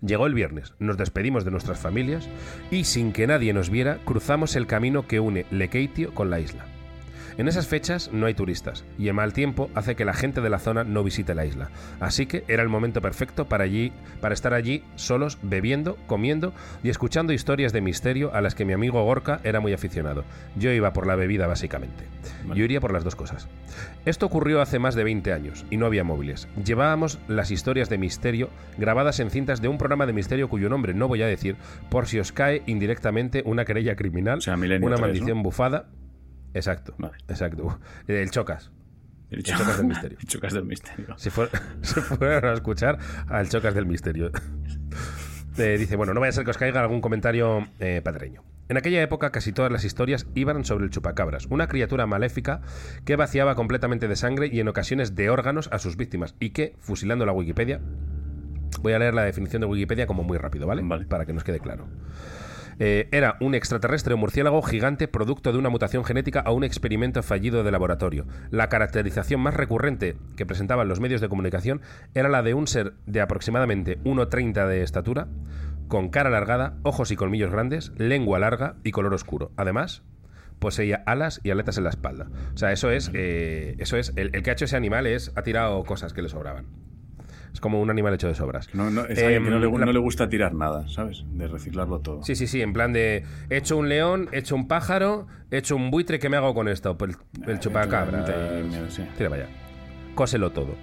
[0.00, 2.28] Llegó el viernes, nos despedimos de nuestras familias
[2.72, 6.66] y, sin que nadie nos viera, cruzamos el camino que une Lekeitio con la isla.
[7.38, 10.50] En esas fechas no hay turistas y el mal tiempo hace que la gente de
[10.50, 11.70] la zona no visite la isla.
[12.00, 16.88] Así que era el momento perfecto para, allí, para estar allí solos, bebiendo, comiendo y
[16.88, 20.24] escuchando historias de misterio a las que mi amigo Gorka era muy aficionado.
[20.56, 22.02] Yo iba por la bebida básicamente.
[22.44, 22.58] Vale.
[22.58, 23.46] Yo iría por las dos cosas.
[24.04, 26.48] Esto ocurrió hace más de 20 años y no había móviles.
[26.64, 30.92] Llevábamos las historias de misterio grabadas en cintas de un programa de misterio cuyo nombre
[30.92, 31.54] no voy a decir
[31.88, 35.86] por si os cae indirectamente una querella criminal, O sea, Milenio una 3, maldición bufada.
[36.54, 37.14] Exacto, Vale.
[37.28, 37.78] exacto.
[38.06, 38.70] El chocas.
[39.30, 40.18] El Chocas del misterio.
[40.18, 41.18] El Chocas del misterio.
[41.18, 41.50] Se, fue-
[41.82, 44.30] se fueron a escuchar al Chocas del Misterio.
[45.58, 48.42] Eh, dice, bueno, no vaya a ser que os caiga algún comentario eh, padreño.
[48.70, 52.62] En aquella época casi todas las historias iban sobre el chupacabras, una criatura maléfica
[53.04, 56.74] que vaciaba completamente de sangre y en ocasiones de órganos a sus víctimas y que,
[56.78, 57.80] fusilando la Wikipedia,
[58.80, 60.80] voy a leer la definición de Wikipedia como muy rápido, ¿vale?
[60.84, 61.04] Vale.
[61.04, 61.86] Para que nos quede claro.
[62.78, 67.64] Eh, era un extraterrestre murciélago gigante producto de una mutación genética a un experimento fallido
[67.64, 68.26] de laboratorio.
[68.50, 71.80] La caracterización más recurrente que presentaban los medios de comunicación
[72.14, 75.28] era la de un ser de aproximadamente 1,30 de estatura,
[75.88, 79.50] con cara alargada, ojos y colmillos grandes, lengua larga y color oscuro.
[79.56, 80.02] Además,
[80.58, 82.28] poseía alas y aletas en la espalda.
[82.54, 83.10] O sea, eso es.
[83.14, 84.12] eh, eso es.
[84.16, 85.32] El, el que ha hecho ese animal es.
[85.34, 86.66] ha tirado cosas que le sobraban.
[87.52, 88.68] Es como un animal hecho de sobras.
[88.74, 91.24] No, no, es alguien que no le, Em, la- no le gusta tirar nada, ¿sabes?
[91.32, 92.22] De reciclarlo todo.
[92.22, 95.58] Sí, sí, sí, en plan de he hecho un león, he hecho un pájaro, he
[95.58, 96.96] hecho un buitre, ¿qué me hago con esto?
[96.98, 98.24] Pues el, el chupacabra.
[98.24, 99.02] Totalmente, sí.
[99.16, 99.52] Tira para allá.
[100.14, 100.74] Cóselo todo.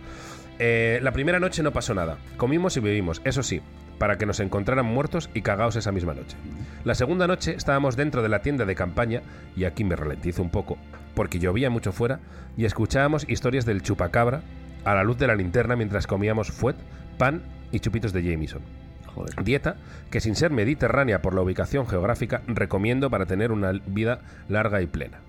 [0.59, 2.17] Eh, la primera noche no pasó nada.
[2.37, 3.61] Comimos y bebimos, eso sí,
[3.97, 6.37] para que nos encontraran muertos y cagados esa misma noche.
[6.85, 9.21] La segunda noche estábamos dentro de la tienda de campaña,
[9.55, 10.77] y aquí me ralentizo un poco,
[11.13, 12.19] porque llovía mucho fuera,
[12.57, 14.41] y escuchábamos historias del chupacabra
[14.85, 16.75] a la luz de la linterna mientras comíamos fuet,
[17.17, 18.61] pan y chupitos de Jameson.
[19.13, 19.43] Joder.
[19.43, 19.77] Dieta
[20.09, 24.87] que sin ser mediterránea por la ubicación geográfica recomiendo para tener una vida larga y
[24.87, 25.19] plena.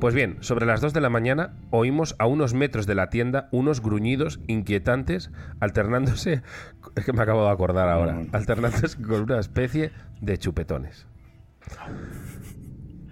[0.00, 3.48] Pues bien, sobre las 2 de la mañana oímos a unos metros de la tienda
[3.50, 6.42] unos gruñidos inquietantes alternándose,
[6.96, 8.28] es que me acabo de acordar ahora, Mm.
[8.32, 11.06] alternándose con una especie de chupetones.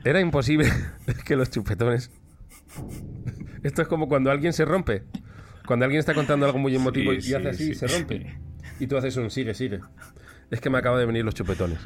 [0.05, 0.69] Era imposible
[1.25, 2.11] que los chupetones...
[3.63, 5.03] Esto es como cuando alguien se rompe.
[5.71, 8.27] Cuando alguien está contando algo muy emotivo y hace así, sí, se rompe.
[8.81, 9.79] Y tú haces un sigue, sigue.
[10.51, 11.79] Es que me acaban de venir los chupetones.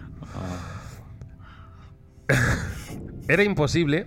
[3.28, 4.06] Era imposible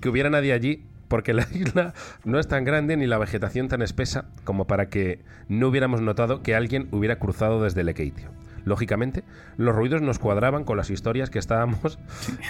[0.00, 1.94] que hubiera nadie allí porque la isla
[2.24, 6.42] no es tan grande ni la vegetación tan espesa como para que no hubiéramos notado
[6.42, 8.28] que alguien hubiera cruzado desde Lekeitio.
[8.64, 9.22] Lógicamente,
[9.56, 12.00] los ruidos nos cuadraban con las historias que estábamos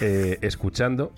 [0.01, 1.12] eh, escuchando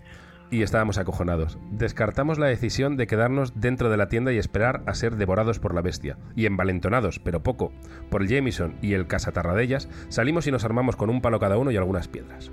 [0.50, 1.58] y estábamos acojonados.
[1.70, 5.74] Descartamos la decisión de quedarnos dentro de la tienda y esperar a ser devorados por
[5.74, 6.16] la bestia.
[6.36, 7.72] Y envalentonados, pero poco,
[8.10, 11.70] por el Jameson y el casatarradellas, salimos y nos armamos con un palo cada uno
[11.70, 12.50] y algunas piedras.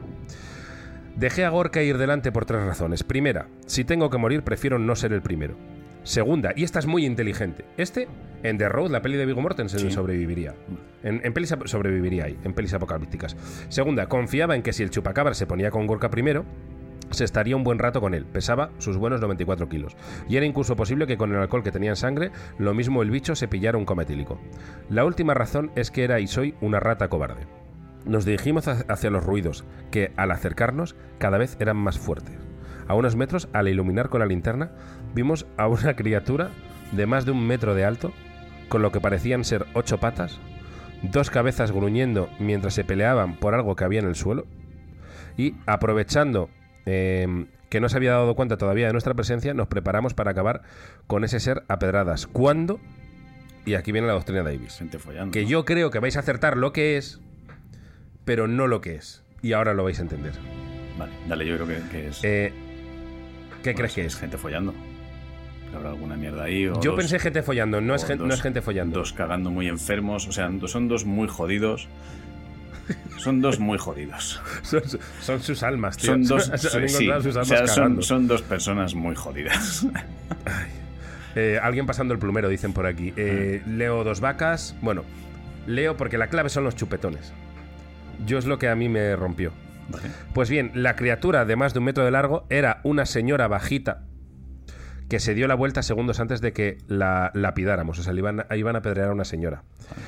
[1.16, 3.04] Dejé a Gorka ir delante por tres razones.
[3.04, 5.56] Primera, si tengo que morir, prefiero no ser el primero.
[6.04, 7.66] Segunda, y esta es muy inteligente.
[7.78, 8.08] Este,
[8.42, 9.92] en The Road, la peli de Viggo Mortensen, Sí.
[9.92, 10.56] sobreviviría.
[11.04, 13.36] En, en pelis sobreviviría ahí, en pelis apocalípticas.
[13.70, 16.46] Segunda, confiaba en que si el chupacabra se ponía con Gorka primero,
[17.12, 18.26] se estaría un buen rato con él.
[18.26, 19.96] Pesaba sus buenos 94 kilos.
[20.28, 23.12] Y era incluso posible que con el alcohol que tenía en sangre, lo mismo el
[23.12, 24.40] bicho se pillara un coma etílico.
[24.90, 27.48] La última razón es que era y soy una rata cobarde.
[28.06, 32.36] Nos dirigimos ha- hacia los ruidos, que al acercarnos cada vez eran más fuertes.
[32.88, 34.72] A unos metros, al iluminar con la linterna,
[35.14, 36.50] vimos a una criatura
[36.92, 38.12] de más de un metro de alto,
[38.70, 40.40] con lo que parecían ser ocho patas,
[41.04, 44.46] dos cabezas gruñendo mientras se peleaban por algo que había en el suelo,
[45.38, 46.50] y aprovechando
[46.86, 50.62] eh, que no se había dado cuenta todavía de nuestra presencia, nos preparamos para acabar
[51.08, 52.28] con ese ser a pedradas.
[52.28, 52.80] ¿Cuándo?
[53.66, 55.32] Y aquí viene la doctrina Davis Gente follando.
[55.32, 55.48] que ¿no?
[55.50, 57.22] yo creo que vais a acertar lo que es,
[58.26, 59.24] pero no lo que es.
[59.42, 60.34] Y ahora lo vais a entender.
[60.98, 62.20] Vale, dale, yo creo que, que es.
[62.24, 62.52] Eh,
[63.64, 64.16] ¿Qué bueno, crees que es?
[64.16, 64.74] gente follando.
[65.76, 66.68] Habrá alguna mierda ahí.
[66.68, 69.00] o Yo dos- pensé gente follando, no es, gen- no dos- es gente follando.
[69.00, 70.28] Dos cagando muy enfermos.
[70.28, 71.88] O sea, son dos muy jodidos.
[73.18, 74.42] Son dos muy jodidos.
[74.64, 74.82] Son,
[75.22, 76.12] son sus almas, tío.
[76.12, 76.52] Son dos.
[76.58, 79.86] Sí, o sea, son, dos personas muy jodidas.
[81.34, 83.14] Eh, alguien pasando el plumero, dicen por aquí.
[83.16, 84.76] Eh, Leo dos vacas.
[84.82, 85.06] Bueno,
[85.66, 87.32] leo porque la clave son los chupetones.
[88.26, 89.54] Yo es lo que a mí me rompió.
[89.88, 90.10] Vale.
[90.34, 94.02] Pues bien, la criatura de más de un metro de largo era una señora bajita
[95.12, 98.00] que se dio la vuelta segundos antes de que la lapidáramos.
[98.00, 99.66] O sea, iban, a apedrear a una señora.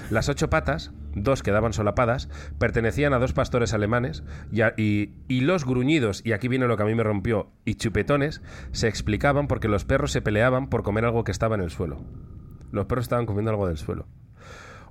[0.10, 5.66] Las ocho patas, dos quedaban solapadas, pertenecían a dos pastores alemanes y, y- y los
[5.66, 8.42] gruñidos, y aquí viene lo que a mí me rompió, y chupetones,
[8.72, 12.02] se explicaban porque los perros se peleaban por comer algo que estaba en el suelo.
[12.72, 14.08] Los perros estaban comiendo algo del suelo.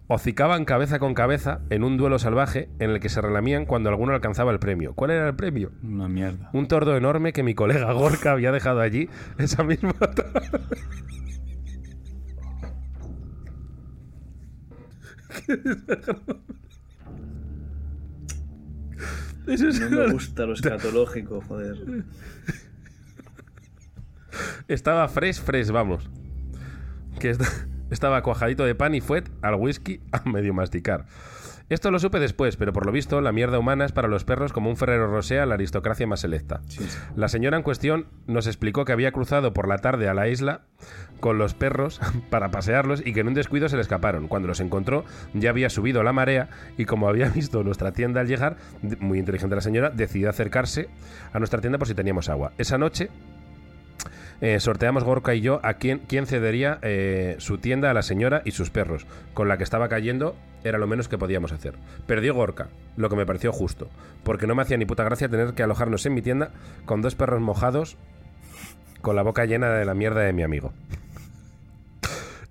[0.08, 4.12] Hocicaban cabeza con cabeza en un duelo salvaje en el que se relamían cuando alguno
[4.12, 4.94] alcanzaba el premio.
[4.94, 5.70] ¿Cuál era el premio?
[5.82, 6.50] Una mierda.
[6.52, 10.42] Un tordo enorme que mi colega Gorka había dejado allí esa misma tarde.
[19.46, 22.04] Eso es- No me gusta lo escatológico, joder.
[24.68, 26.08] Estaba fresh, fresh, vamos.
[27.18, 27.42] Que est-
[27.92, 31.06] estaba cuajadito de pan y fuet al whisky a medio masticar.
[31.68, 34.52] Esto lo supe después, pero por lo visto la mierda humana es para los perros
[34.52, 36.60] como un Ferrero Rocher a la aristocracia más selecta.
[37.16, 40.62] La señora en cuestión nos explicó que había cruzado por la tarde a la isla
[41.20, 41.98] con los perros
[42.30, 44.28] para pasearlos y que en un descuido se le escaparon.
[44.28, 48.28] Cuando los encontró ya había subido la marea y como había visto nuestra tienda al
[48.28, 48.56] llegar,
[49.00, 50.90] muy inteligente la señora, decidió acercarse
[51.32, 52.52] a nuestra tienda por si teníamos agua.
[52.58, 53.08] Esa noche
[54.42, 58.42] eh, sorteamos Gorka y yo a quién, quién cedería eh, su tienda a la señora
[58.44, 59.06] y sus perros.
[59.34, 60.34] Con la que estaba cayendo
[60.64, 61.76] era lo menos que podíamos hacer.
[62.06, 63.88] Perdió Gorka, lo que me pareció justo,
[64.24, 66.50] porque no me hacía ni puta gracia tener que alojarnos en mi tienda
[66.86, 67.96] con dos perros mojados
[69.00, 70.72] con la boca llena de la mierda de mi amigo.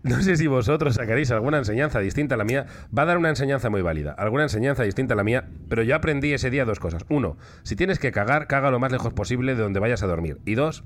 [0.04, 2.66] No sé si vosotros sacaréis alguna enseñanza distinta a la mía.
[2.98, 5.96] Va a dar una enseñanza muy válida, alguna enseñanza distinta a la mía, pero yo
[5.96, 7.06] aprendí ese día dos cosas.
[7.10, 10.40] Uno, si tienes que cagar, caga lo más lejos posible de donde vayas a dormir.
[10.46, 10.84] Y dos,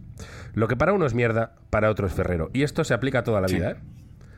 [0.54, 2.50] lo que para uno es mierda, para otro es ferrero.
[2.54, 3.76] Y esto se aplica a toda la vida, ¿eh?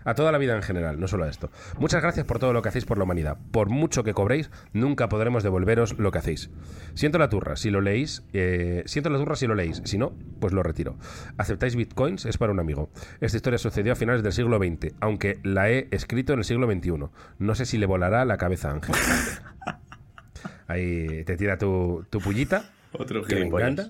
[0.08, 1.52] A toda la vida en general, no solo a esto.
[1.80, 3.38] Muchas gracias por todo lo que hacéis por la humanidad.
[3.52, 6.50] Por mucho que cobréis, nunca podremos devolveros lo que hacéis.
[6.94, 8.24] Siento la turra si lo leéis.
[8.32, 9.82] eh, siento la turra si lo leéis.
[9.84, 10.96] Si no, pues lo retiro.
[11.38, 12.26] ¿Aceptáis bitcoins?
[12.26, 12.90] Es para un amigo.
[13.20, 16.72] Esta historia sucedió a finales del siglo XX, aunque la he escrito en el siglo
[16.72, 17.10] XXI.
[17.40, 18.96] No sé si le volará la cabeza a Ángel.
[20.68, 22.70] Ahí te tira tu, tu pullita.
[22.94, 23.90] Otro Que me encanta.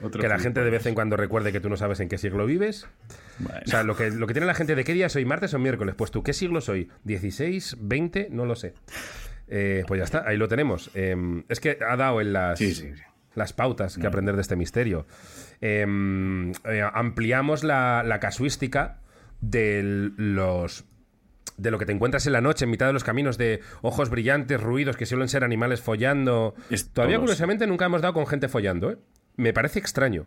[0.00, 2.18] Otro Que la gente de vez en cuando recuerde que tú no sabes en qué
[2.18, 2.86] siglo vives.
[3.40, 3.60] Bueno.
[3.64, 5.58] O sea, lo que, lo que tiene la gente de qué día soy, martes o
[5.58, 5.94] miércoles.
[5.96, 6.88] Pues tú, ¿qué siglo soy?
[7.06, 7.76] ¿16?
[7.78, 8.28] ¿20?
[8.30, 8.74] No lo sé.
[9.48, 10.90] Eh, pues ya está, ahí lo tenemos.
[10.94, 11.16] Eh,
[11.48, 13.02] es que ha dado en las, Sí, sí, sí.
[13.34, 15.06] las pautas que aprender de este misterio.
[15.60, 15.84] Eh,
[16.64, 18.98] eh, ampliamos la, la casuística
[19.40, 19.82] de
[20.16, 20.84] los
[21.56, 24.08] de lo que te encuentras en la noche en mitad de los caminos de ojos
[24.08, 26.54] brillantes, ruidos que suelen ser animales follando.
[26.70, 27.26] Es Todavía todos.
[27.26, 28.98] curiosamente nunca hemos dado con gente follando, ¿eh?
[29.36, 30.26] Me parece extraño.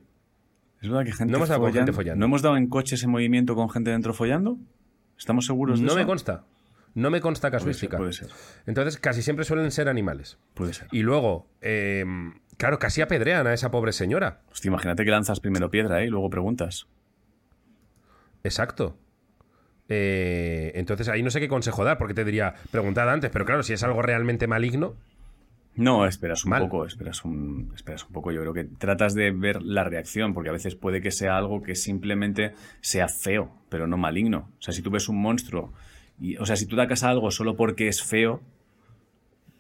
[0.84, 2.20] Es verdad que gente No hemos dado con follando- gente follando.
[2.20, 4.58] ¿No hemos dado en coches en movimiento con gente dentro follando?
[5.18, 6.00] ¿Estamos seguros de No eso?
[6.00, 6.44] me consta.
[6.94, 7.98] No me consta Puede ser, casuística.
[7.98, 8.28] puede ser.
[8.68, 10.38] Entonces, casi siempre suelen ser animales.
[10.54, 10.88] Puede ser.
[10.92, 12.06] Y luego, eh,
[12.58, 14.42] claro, casi apedrean a esa pobre señora.
[14.52, 16.06] Hostia, imagínate que lanzas primero piedra ¿eh?
[16.06, 16.86] y luego preguntas.
[18.44, 18.98] Exacto.
[19.90, 23.64] Eh, entonces ahí no sé qué consejo dar, porque te diría, preguntad antes, pero claro,
[23.64, 24.96] si es algo realmente maligno,
[25.76, 26.62] No, esperas un Mal.
[26.64, 28.32] poco, esperas un, esperas un poco.
[28.32, 31.64] Yo creo que tratas de ver la reacción, porque a veces puede que sea algo
[31.64, 34.50] que simplemente sea feo, pero no maligno.
[34.60, 35.74] O sea, si tú ves un monstruo,
[36.20, 38.42] y, o sea, si tú atacas a algo solo porque es feo,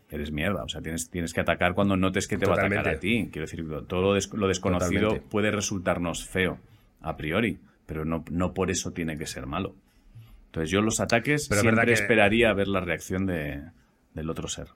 [0.09, 0.63] eres mierda.
[0.63, 3.29] O sea, tienes, tienes que atacar cuando notes que te va a atacar a ti.
[3.31, 5.29] Quiero decir, todo lo, des- lo desconocido Totalmente.
[5.29, 6.59] puede resultarnos feo,
[7.01, 9.75] a priori, pero no, no por eso tiene que ser malo.
[10.45, 13.63] Entonces yo los ataques Pero siempre que- esperaría ver la reacción de,
[14.13, 14.67] del otro ser.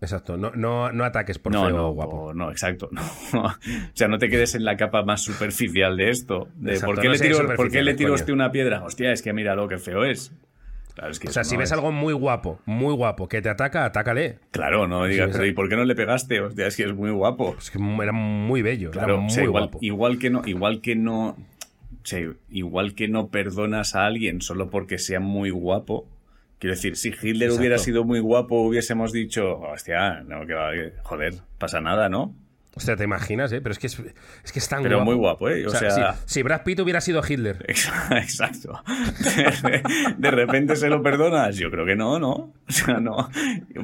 [0.00, 2.34] Exacto, no, no, no ataques por no, feo no, guapo.
[2.34, 2.88] no, exacto.
[3.32, 3.44] no.
[3.44, 3.52] o
[3.94, 6.48] sea, no te quedes en la capa más superficial de esto.
[6.56, 8.84] De Exacto, ¿por, qué le tiro, ¿Por qué le tiro usted una piedra?
[8.84, 10.32] Hostia, es que míralo, qué feo es.
[10.94, 13.48] Claro, es que O sea, si ves es- algo muy guapo, muy guapo, que te
[13.48, 14.38] ataca, atácale.
[14.50, 16.40] Claro, no me digas, Sí, pero ¿y por qué no le pegaste?
[16.40, 17.54] Hostia, es que es muy guapo.
[17.56, 19.78] Es que era muy bello, Claro, era o muy sea, igual, guapo.
[19.80, 21.36] igual que no, igual que no, o
[22.02, 22.20] sea,
[22.50, 26.06] igual que no perdonas a alguien solo porque sea muy guapo.
[26.58, 27.60] Quiero decir, si Hitler Exacto.
[27.60, 30.70] hubiera sido muy guapo, hubiésemos dicho, hostia, no, que va,
[31.04, 32.34] joder, pasa nada, ¿no?
[32.74, 33.60] O sea, te imaginas, ¿eh?
[33.60, 33.98] Pero es que es,
[34.44, 35.10] es, que es tan Pero guapo.
[35.10, 35.66] muy guapo, ¿eh?
[35.66, 37.64] O sea- si, si Brad Pitt hubiera sido Hitler.
[38.10, 38.80] Exacto.
[39.24, 39.82] De,
[40.16, 41.56] de repente se lo perdonas.
[41.56, 42.30] Yo creo que no, ¿no?
[42.30, 43.30] O sea, no.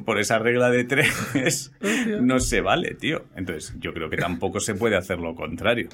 [0.05, 1.73] Por esa regla de tres
[2.21, 3.25] no se vale, tío.
[3.35, 5.89] Entonces, yo creo que tampoco se puede hacer lo contrario.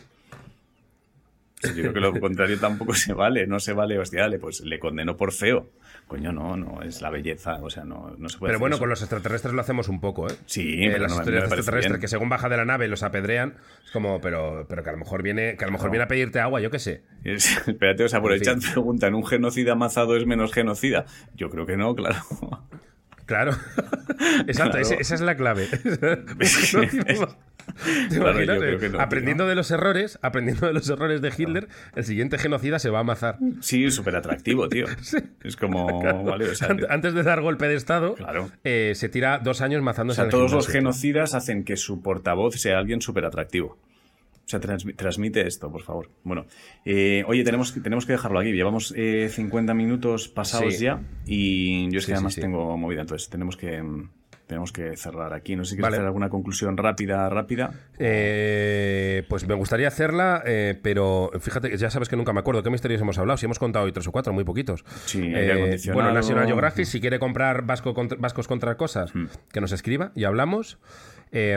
[1.63, 3.47] Yo creo que lo contrario tampoco se vale.
[3.47, 5.71] No se vale, hostia, dale, pues le condeno por feo.
[6.07, 7.57] Coño, no, no, es la belleza.
[7.63, 8.81] O sea, no, no se puede Pero hacer bueno, eso.
[8.81, 10.35] con los extraterrestres lo hacemos un poco, ¿eh?
[10.47, 12.01] Sí, Eh, pero las no, extraterrestres bien.
[12.01, 13.55] que según baja de la nave los apedrean,
[13.85, 16.09] es como, pero, pero que a lo mejor viene, que a lo mejor viene a
[16.09, 17.03] pedirte agua, yo qué sé.
[17.25, 18.59] Es- espérate, o sea, por En el fin.
[18.61, 21.05] chat preguntan, ¿un genocida amazado es menos genocida?
[21.37, 22.17] Yo creo que no, claro.
[23.27, 23.53] Claro.
[24.49, 24.97] Exacto, Claro.
[24.99, 25.69] esa es la clave.
[26.41, 26.81] Es ¿No?
[26.81, 27.29] Tipo,
[28.09, 31.21] ¿Te Claro, imaginas, yo creo que no, aprendiendo de los errores, aprendiendo de los errores
[31.23, 33.39] de Hitler, el siguiente genocida se va a amazar.
[33.61, 34.87] Sí, súper atractivo, tío.
[35.43, 38.51] Es como, vale, o sea, Antes de dar golpe de estado, Claro.
[38.65, 42.03] eh, se tira dos años o mazándose sea, al todos los genocidas hacen que su
[42.03, 43.79] portavoz sea alguien súper atractivo.
[44.45, 46.11] O sea, transmi- transmite esto, por favor.
[46.25, 46.45] Bueno,
[46.85, 48.51] eh, oye, tenemos, que- tenemos que dejarlo aquí.
[48.53, 50.85] Llevamos eh, 50 minutos pasados Sí.
[50.85, 52.41] ya y yo es que Sí, sí, además sí.
[52.41, 54.11] tengo movida, entonces tenemos que, mm,
[54.51, 55.55] tenemos que cerrar aquí.
[55.55, 55.97] No sé si quieres Vale.
[55.99, 57.71] hacer alguna conclusión rápida, rápida.
[57.99, 62.63] Eh, pues me gustaría hacerla, eh, pero fíjate, que ya sabes que nunca me acuerdo
[62.63, 63.37] qué misterios hemos hablado.
[63.37, 64.85] Si hemos contado hoy tres o cuatro, muy poquitos.
[65.07, 65.95] Sí, acondicionado.
[66.03, 69.27] bueno, National Geographic, si quiere comprar vasco contra- vascos contra cosas, Hmm.
[69.53, 70.79] que nos escriba y hablamos.
[71.33, 71.57] Eh,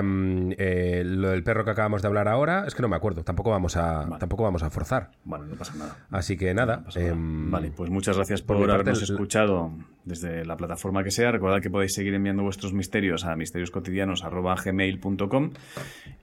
[0.59, 3.23] eh, lo del perro que acabamos de hablar ahora, es que no me acuerdo.
[3.23, 4.19] Tampoco vamos a, Vale.
[4.19, 5.09] tampoco vamos a forzar.
[5.23, 5.97] Bueno, no pasa nada.
[6.11, 6.77] Así que nada.
[6.77, 7.11] No pasa nada.
[7.13, 9.71] em, Vale, pues muchas gracias por, habernos el- escuchado
[10.05, 11.31] desde la plataforma que sea.
[11.31, 15.51] Recordad que podéis seguir enviando vuestros misterios a misterioscotidianos.gmail.com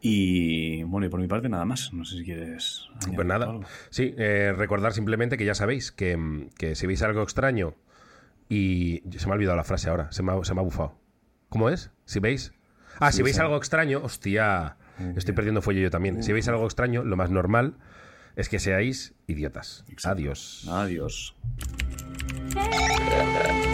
[0.01, 1.93] y bueno, y por mi parte nada más.
[1.93, 2.87] No sé si quieres...
[3.15, 3.47] Pues nada.
[3.47, 3.65] algo.
[3.91, 7.75] Sí, eh, recordar simplemente que ya sabéis que, mm, que si veis algo extraño
[8.49, 9.03] y.
[9.19, 10.95] Se me ha olvidado la frase ahora, se me ha, se me ha bufado.
[11.49, 11.91] ¿Cómo es?
[12.05, 12.53] Si veis.
[13.01, 14.77] Ah, si veis algo extraño, hostia,
[15.17, 16.23] estoy perdiendo fuelle yo también.
[16.23, 17.75] Si veis algo extraño, lo más normal
[18.37, 19.85] es que seáis idiotas.
[20.05, 20.67] Adiós.
[20.69, 21.35] Adiós.